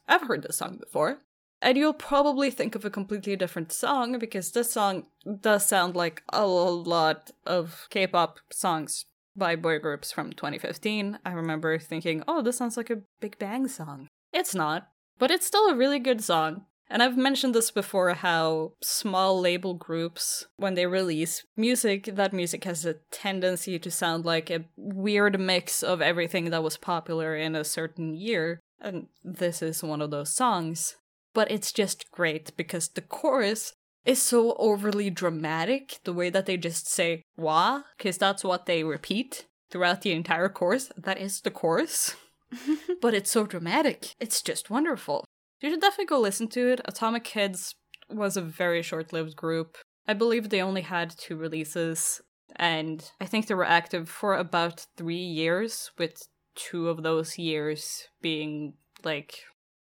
I've 0.07 0.21
heard 0.21 0.43
this 0.43 0.57
song 0.57 0.77
before. 0.77 1.19
And 1.63 1.77
you'll 1.77 1.93
probably 1.93 2.51
think 2.51 2.75
of 2.75 2.83
a 2.83 2.89
completely 2.89 3.37
different 3.37 3.71
song 3.71 4.19
because 4.19 4.51
this 4.51 4.73
song 4.73 5.05
does 5.39 5.65
sound 5.65 5.95
like 5.95 6.21
a 6.27 6.45
lot 6.45 7.31
of 7.45 7.87
K 7.89 8.05
pop 8.05 8.39
songs 8.51 9.05
by 9.33 9.55
boy 9.55 9.79
groups 9.79 10.11
from 10.11 10.33
2015. 10.33 11.19
I 11.25 11.31
remember 11.31 11.79
thinking, 11.79 12.21
oh, 12.27 12.41
this 12.41 12.57
sounds 12.57 12.75
like 12.75 12.89
a 12.89 13.03
Big 13.21 13.39
Bang 13.39 13.69
song. 13.69 14.09
It's 14.33 14.53
not, 14.53 14.89
but 15.17 15.31
it's 15.31 15.47
still 15.47 15.69
a 15.69 15.75
really 15.75 15.99
good 15.99 16.21
song. 16.21 16.65
And 16.89 17.01
I've 17.01 17.15
mentioned 17.15 17.55
this 17.55 17.71
before 17.71 18.13
how 18.13 18.73
small 18.81 19.39
label 19.39 19.73
groups, 19.73 20.45
when 20.57 20.73
they 20.73 20.85
release 20.85 21.45
music, 21.55 22.09
that 22.13 22.33
music 22.33 22.65
has 22.65 22.85
a 22.85 22.95
tendency 23.09 23.79
to 23.79 23.89
sound 23.89 24.25
like 24.25 24.49
a 24.49 24.65
weird 24.75 25.39
mix 25.39 25.81
of 25.81 26.01
everything 26.01 26.49
that 26.49 26.61
was 26.61 26.75
popular 26.75 27.37
in 27.37 27.55
a 27.55 27.63
certain 27.63 28.13
year. 28.13 28.59
And 28.81 29.07
this 29.23 29.61
is 29.61 29.81
one 29.81 30.01
of 30.01 30.11
those 30.11 30.29
songs 30.29 30.97
but 31.33 31.51
it's 31.51 31.71
just 31.71 32.09
great 32.11 32.55
because 32.57 32.89
the 32.89 33.01
chorus 33.01 33.73
is 34.05 34.21
so 34.21 34.55
overly 34.59 35.09
dramatic 35.09 35.99
the 36.03 36.13
way 36.13 36.29
that 36.29 36.45
they 36.45 36.57
just 36.57 36.87
say 36.87 37.23
wah 37.37 37.81
because 37.97 38.17
that's 38.17 38.43
what 38.43 38.65
they 38.65 38.83
repeat 38.83 39.45
throughout 39.71 40.01
the 40.01 40.11
entire 40.11 40.49
chorus. 40.49 40.91
That 40.97 41.19
is 41.19 41.41
the 41.41 41.51
chorus. 41.51 42.15
But 43.01 43.15
it's 43.15 43.31
so 43.31 43.47
dramatic. 43.47 44.13
It's 44.19 44.43
just 44.43 44.69
wonderful. 44.69 45.25
You 45.59 45.71
should 45.71 45.81
definitely 45.81 46.05
go 46.05 46.19
listen 46.19 46.47
to 46.49 46.71
it. 46.71 46.81
Atomic 46.85 47.23
kids 47.23 47.73
was 48.09 48.37
a 48.37 48.41
very 48.41 48.83
short-lived 48.83 49.35
group. 49.35 49.77
I 50.07 50.13
believe 50.13 50.49
they 50.49 50.61
only 50.61 50.81
had 50.81 51.09
two 51.09 51.35
releases 51.35 52.21
and 52.55 53.11
i 53.19 53.25
think 53.25 53.47
they 53.47 53.55
were 53.55 53.65
active 53.65 54.07
for 54.07 54.35
about 54.35 54.85
three 54.97 55.15
years 55.15 55.91
with 55.97 56.27
two 56.55 56.89
of 56.89 57.03
those 57.03 57.37
years 57.37 58.07
being 58.21 58.73
like 59.03 59.39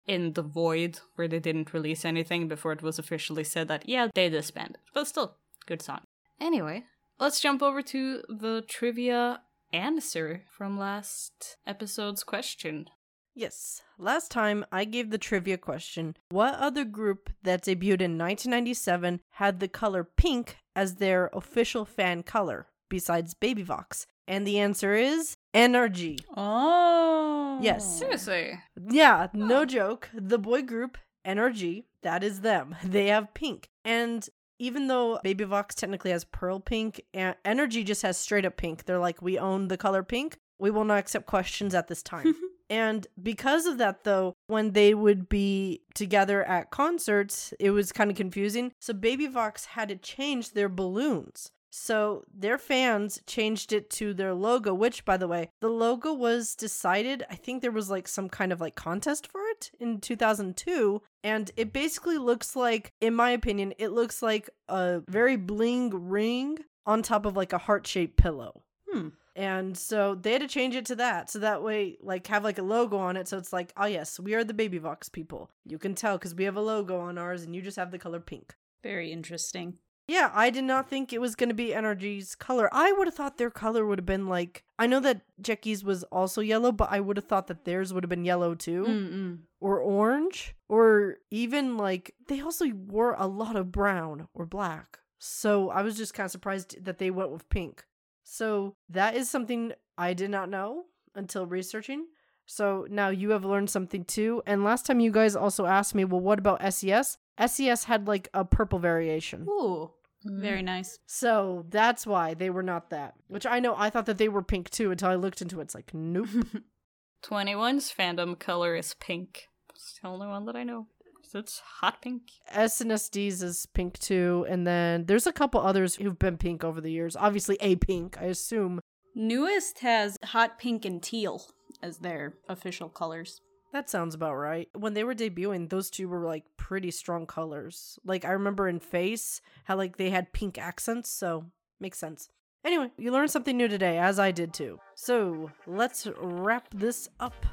in 0.07 0.33
the 0.35 0.43
void 0.43 1.01
where 1.17 1.29
they 1.29 1.41
didn't 1.41 1.75
release 1.75 2.05
anything 2.05 2.49
before 2.49 2.73
it 2.73 2.83
was 2.83 2.99
officially 2.99 3.45
said 3.45 3.69
that, 3.69 3.89
yeah, 3.89 4.09
they 4.15 4.29
disbanded. 4.29 4.79
But 4.95 5.09
still, 5.09 5.37
good 5.67 5.83
song. 5.83 6.03
Anyway, 6.41 6.85
let's 7.19 7.41
jump 7.41 7.63
over 7.63 7.83
to 7.83 8.23
the 8.29 8.63
trivia 8.69 9.41
answer 9.73 10.43
from 10.51 10.79
last 10.79 11.57
episode's 11.67 12.23
question. 12.23 12.89
Yes, 13.35 13.83
last 13.99 14.31
time 14.31 14.65
I 14.73 14.85
gave 14.85 15.11
the 15.11 15.19
trivia 15.19 15.59
question 15.59 16.17
What 16.31 16.55
other 16.55 16.85
group 16.85 17.29
that 17.43 17.65
debuted 17.65 18.01
in 18.01 18.17
1997 18.17 19.21
had 19.33 19.61
the 19.61 19.69
color 19.69 20.05
pink 20.05 20.57
as 20.75 20.95
their 20.95 21.29
official 21.35 21.85
fan 21.85 22.23
color 22.23 22.69
besides 22.89 23.35
Baby 23.35 23.63
Vox? 23.63 24.07
And 24.27 24.47
the 24.47 24.59
answer 24.59 24.95
is 24.95 25.37
NRG. 25.57 26.21
Oh. 26.37 27.59
Yes. 27.63 27.99
Seriously. 27.99 28.61
Yeah, 28.91 29.29
no 29.33 29.65
joke. 29.65 30.11
The 30.13 30.39
boy 30.39 30.63
group, 30.63 30.99
NRG, 31.27 31.85
that 32.03 32.23
is 32.23 32.43
them. 32.43 32.77
They 32.85 33.07
have 33.07 33.33
pink. 33.33 33.71
And 33.85 34.29
even 34.59 34.87
though 34.89 35.19
Baby 35.23 35.45
Vox 35.45 35.75
technically 35.75 36.11
has 36.11 36.25
pearl 36.25 36.61
pink, 36.61 37.03
Energy 37.15 37.85
just 37.85 38.03
has 38.03 38.19
straight 38.19 38.45
up 38.45 38.57
pink. 38.57 38.85
They're 38.85 38.99
like, 38.99 39.23
we 39.23 39.39
own 39.39 39.69
the 39.69 39.77
color 39.77 40.03
pink. 40.03 40.37
We 40.59 40.71
will 40.71 40.85
not 40.85 40.99
accept 40.99 41.27
questions 41.27 41.75
at 41.75 41.89
this 41.89 42.03
time. 42.03 42.35
and 42.71 43.07
because 43.23 43.67
of 43.67 43.79
that, 43.79 44.05
though, 44.05 44.35
when 44.47 44.73
they 44.73 44.95
would 44.95 45.29
be 45.29 45.83
together 45.95 46.43
at 46.45 46.71
concerts, 46.71 47.53
it 47.61 47.71
was 47.71 47.93
kind 47.93 48.11
of 48.11 48.17
confusing. 48.17 48.73
So 48.81 48.95
Baby 48.95 49.27
Vox 49.27 49.67
had 49.67 49.89
to 49.91 49.97
change 49.97 50.53
their 50.53 50.69
balloons. 50.71 51.51
So 51.79 52.25
their 52.35 52.57
fans 52.57 53.21
changed 53.27 53.71
it 53.71 53.91
to 53.91 54.15
their 54.15 54.33
logo, 54.33 54.73
which, 54.73 55.05
by 55.05 55.19
the 55.19 55.29
way, 55.29 55.51
the 55.61 55.69
logo 55.69 56.15
was 56.15 56.55
decided. 56.55 57.23
I 57.31 57.35
think 57.35 57.61
there 57.61 57.71
was 57.71 57.91
like 57.91 58.09
some 58.09 58.31
kind 58.31 58.51
of 58.51 58.63
like 58.63 58.75
contest 58.75 59.31
for 59.31 59.43
it 59.51 59.71
in 59.79 60.01
2002. 60.01 61.03
And 61.23 61.51
it 61.55 61.75
basically 61.75 62.17
looks 62.17 62.57
like, 62.57 62.95
in 63.03 63.15
my 63.15 63.31
opinion, 63.31 63.75
it 63.77 63.89
looks 63.89 64.23
like 64.23 64.49
a 64.69 65.03
very 65.07 65.37
bling 65.37 66.09
ring 66.09 66.61
on 66.87 67.03
top 67.03 67.27
of 67.27 67.37
like 67.37 67.53
a 67.53 67.59
heart 67.59 67.87
shaped 67.87 68.17
pillow. 68.17 68.63
Hmm. 68.91 69.09
And 69.37 69.77
so 69.77 70.15
they 70.15 70.33
had 70.33 70.41
to 70.41 70.49
change 70.49 70.77
it 70.77 70.87
to 70.87 70.97
that. 70.97 71.29
So 71.29 71.41
that 71.41 71.63
way, 71.63 71.99
like, 72.01 72.27
have 72.29 72.43
like 72.43 72.59
a 72.59 72.63
logo 72.63 72.97
on 72.97 73.19
it. 73.19 73.29
So 73.29 73.37
it's 73.37 73.53
like, 73.53 73.75
oh, 73.77 73.85
yes, 73.85 74.19
we 74.19 74.33
are 74.33 74.45
the 74.45 74.55
Baby 74.55 74.79
Vox 74.79 75.11
people. 75.11 75.51
You 75.67 75.79
can 75.79 75.95
tell 75.95 76.17
because 76.17 76.35
we 76.35 76.45
have 76.45 76.57
a 76.57 76.63
logo 76.63 76.99
on 76.99 77.19
ours 77.19 77.43
and 77.43 77.55
you 77.55 77.61
just 77.61 77.77
have 77.77 77.91
the 77.91 77.99
color 77.99 78.21
pink. 78.21 78.55
Very 78.83 79.13
interesting. 79.13 79.75
Yeah, 80.09 80.31
I 80.33 80.51
did 80.51 80.65
not 80.65 80.89
think 80.89 81.13
it 81.13 81.21
was 81.21 81.35
going 81.35 81.49
to 81.49 81.55
be 81.55 81.75
Energy's 81.75 82.37
color. 82.37 82.69
I 82.73 82.93
would 82.93 83.09
have 83.09 83.15
thought 83.15 83.39
their 83.39 83.51
color 83.51 83.85
would 83.85 83.99
have 83.99 84.07
been 84.07 84.29
like. 84.29 84.63
I 84.79 84.87
know 84.87 85.01
that 85.01 85.23
Jackie's 85.41 85.83
was 85.83 86.05
also 86.05 86.41
yellow, 86.41 86.71
but 86.71 86.93
I 86.93 87.01
would 87.01 87.17
have 87.17 87.27
thought 87.27 87.49
that 87.49 87.65
theirs 87.65 87.93
would 87.93 88.05
have 88.05 88.11
been 88.11 88.25
yellow 88.25 88.55
too. 88.55 88.85
Mm-mm. 88.85 89.39
Or 89.61 89.81
orange. 89.81 90.55
Or 90.69 91.17
even 91.31 91.77
like. 91.77 92.15
They 92.29 92.41
also 92.41 92.67
wore 92.71 93.17
a 93.19 93.27
lot 93.27 93.57
of 93.57 93.73
brown 93.73 94.29
or 94.33 94.47
black. 94.47 94.99
So 95.19 95.71
I 95.71 95.83
was 95.83 95.97
just 95.97 96.15
kind 96.15 96.27
of 96.27 96.31
surprised 96.31 96.85
that 96.85 96.99
they 96.99 97.11
went 97.11 97.31
with 97.31 97.49
pink. 97.49 97.85
So 98.23 98.77
that 98.89 99.17
is 99.17 99.29
something 99.29 99.73
I 99.99 100.15
did 100.15 100.31
not 100.31 100.49
know 100.49 100.85
until 101.15 101.47
researching. 101.47 102.07
So 102.45 102.87
now 102.89 103.09
you 103.09 103.31
have 103.31 103.45
learned 103.45 103.71
something 103.71 104.05
too. 104.05 104.43
And 104.47 104.63
last 104.63 104.87
time 104.87 105.01
you 105.01 105.11
guys 105.11 105.35
also 105.35 105.67
asked 105.67 105.95
me, 105.95 106.05
well, 106.05 106.21
what 106.21 106.39
about 106.39 106.63
SES? 106.73 107.19
SES 107.45 107.85
had 107.85 108.07
like 108.07 108.29
a 108.35 108.45
purple 108.45 108.79
variation. 108.79 109.47
Ooh, 109.49 109.91
mm-hmm. 110.27 110.41
very 110.41 110.63
nice. 110.63 110.99
So 111.07 111.67
that's 111.69 112.07
why 112.07 112.35
they 112.35 112.51
were 112.51 112.63
not 112.63 112.91
that. 112.91 113.15
Which 113.29 113.47
I 113.47 113.61
know 113.61 113.75
I 113.77 113.91
thought 113.91 114.07
that 114.07 114.19
they 114.19 114.29
were 114.29 114.43
pink 114.43 114.71
too 114.71 114.91
until 114.91 115.09
I 115.09 115.15
looked 115.15 115.43
into 115.43 115.61
it. 115.61 115.65
It's 115.65 115.75
like, 115.75 115.93
nope. 115.95 116.29
2NE1's 117.25 117.93
fandom 117.97 118.39
color 118.39 118.77
is 118.77 118.95
pink. 118.95 119.49
It's 119.75 119.99
the 120.01 120.09
only 120.09 120.27
one 120.27 120.47
that 120.47 120.57
I 120.57 120.65
know. 120.65 120.87
So 121.23 121.41
it's 121.41 121.59
hot 121.59 122.03
pink. 122.03 122.23
SNSD 122.55 123.27
is 123.27 123.67
pink 123.75 123.99
too. 123.99 124.47
And 124.49 124.67
then 124.67 125.07
there's 125.07 125.27
a 125.27 125.33
couple 125.33 125.61
others 125.61 125.97
who've 125.97 126.19
been 126.19 126.39
pink 126.39 126.63
over 126.63 126.81
the 126.81 126.93
years. 126.93 127.17
Obviously, 127.17 127.57
Apink, 127.59 128.17
I 128.21 128.27
assume. 128.27 128.81
NU'EST 129.17 129.81
has 129.81 130.19
hot 130.23 130.59
pink 130.59 130.85
and 130.85 131.03
teal 131.03 131.43
as 131.83 131.99
their 131.99 132.35
official 132.49 132.89
colors. 132.89 133.41
That 133.77 133.91
sounds 133.91 134.15
about 134.15 134.37
right. 134.37 134.71
When 134.75 134.95
they 134.95 135.05
were 135.05 135.15
debuting, 135.15 135.69
those 135.69 135.91
two 135.91 136.09
were 136.09 136.25
like 136.25 136.45
pretty 136.57 136.91
strong 136.91 137.27
colors. 137.27 137.99
Like 138.07 138.25
I 138.25 138.31
remember 138.31 138.71
in 138.71 138.81
Face 138.81 139.43
how 139.65 139.77
like 139.77 139.99
they 139.99 140.09
had 140.09 140.33
pink 140.33 140.57
accents, 140.57 141.11
so 141.11 141.45
makes 141.79 141.99
sense. 141.99 142.31
Anyway, 142.65 142.91
you 142.97 143.13
learned 143.13 143.31
something 143.31 143.55
new 143.55 143.69
today, 143.69 143.99
as 143.99 144.19
I 144.19 144.31
did 144.31 144.55
too. 144.55 144.81
So 144.95 145.51
let's 145.67 146.09
wrap 146.19 146.69
this 146.73 147.11
up. 147.21 147.45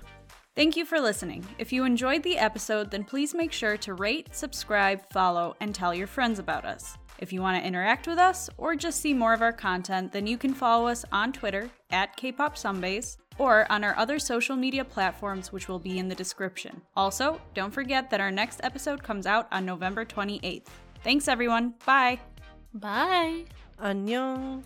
Thank 0.56 0.78
you 0.78 0.86
for 0.86 1.02
listening. 1.02 1.46
If 1.60 1.74
you 1.74 1.84
enjoyed 1.84 2.24
the 2.24 2.38
episode, 2.38 2.90
then 2.90 3.04
please 3.04 3.34
make 3.34 3.52
sure 3.52 3.76
to 3.76 3.94
rate, 3.94 4.34
subscribe, 4.34 5.02
follow, 5.12 5.58
and 5.60 5.76
tell 5.76 5.94
your 5.94 6.08
friends 6.08 6.40
about 6.40 6.64
us. 6.64 6.98
If 7.20 7.34
you 7.34 7.42
want 7.42 7.62
to 7.62 7.68
interact 7.68 8.08
with 8.08 8.18
us 8.18 8.50
or 8.58 8.76
just 8.76 9.02
see 9.02 9.14
more 9.14 9.34
of 9.34 9.42
our 9.42 9.52
content, 9.52 10.14
then 10.14 10.26
you 10.26 10.38
can 10.38 10.54
follow 10.54 10.88
us 10.88 11.04
on 11.12 11.34
Twitter 11.34 11.70
at 11.92 12.16
Kpop 12.18 12.56
Sunbaze 12.56 13.18
or 13.38 13.72
on 13.72 13.84
our 13.84 13.96
other 13.98 14.20
social 14.20 14.56
media 14.56 14.86
platforms, 14.86 15.52
which 15.52 15.68
will 15.68 15.80
be 15.80 16.00
in 16.00 16.08
the 16.08 16.16
description. 16.16 16.82
Also, 16.96 17.42
don't 17.54 17.72
forget 17.72 18.10
that 18.10 18.22
our 18.22 18.32
next 18.32 18.62
episode 18.64 19.04
comes 19.04 19.26
out 19.26 19.48
on 19.52 19.66
November 19.66 20.06
28th. 20.06 20.66
Thanks, 21.04 21.28
everyone. 21.28 21.74
Bye. 21.86 22.20
Bye. 22.74 23.46
Annyeong. 23.82 24.64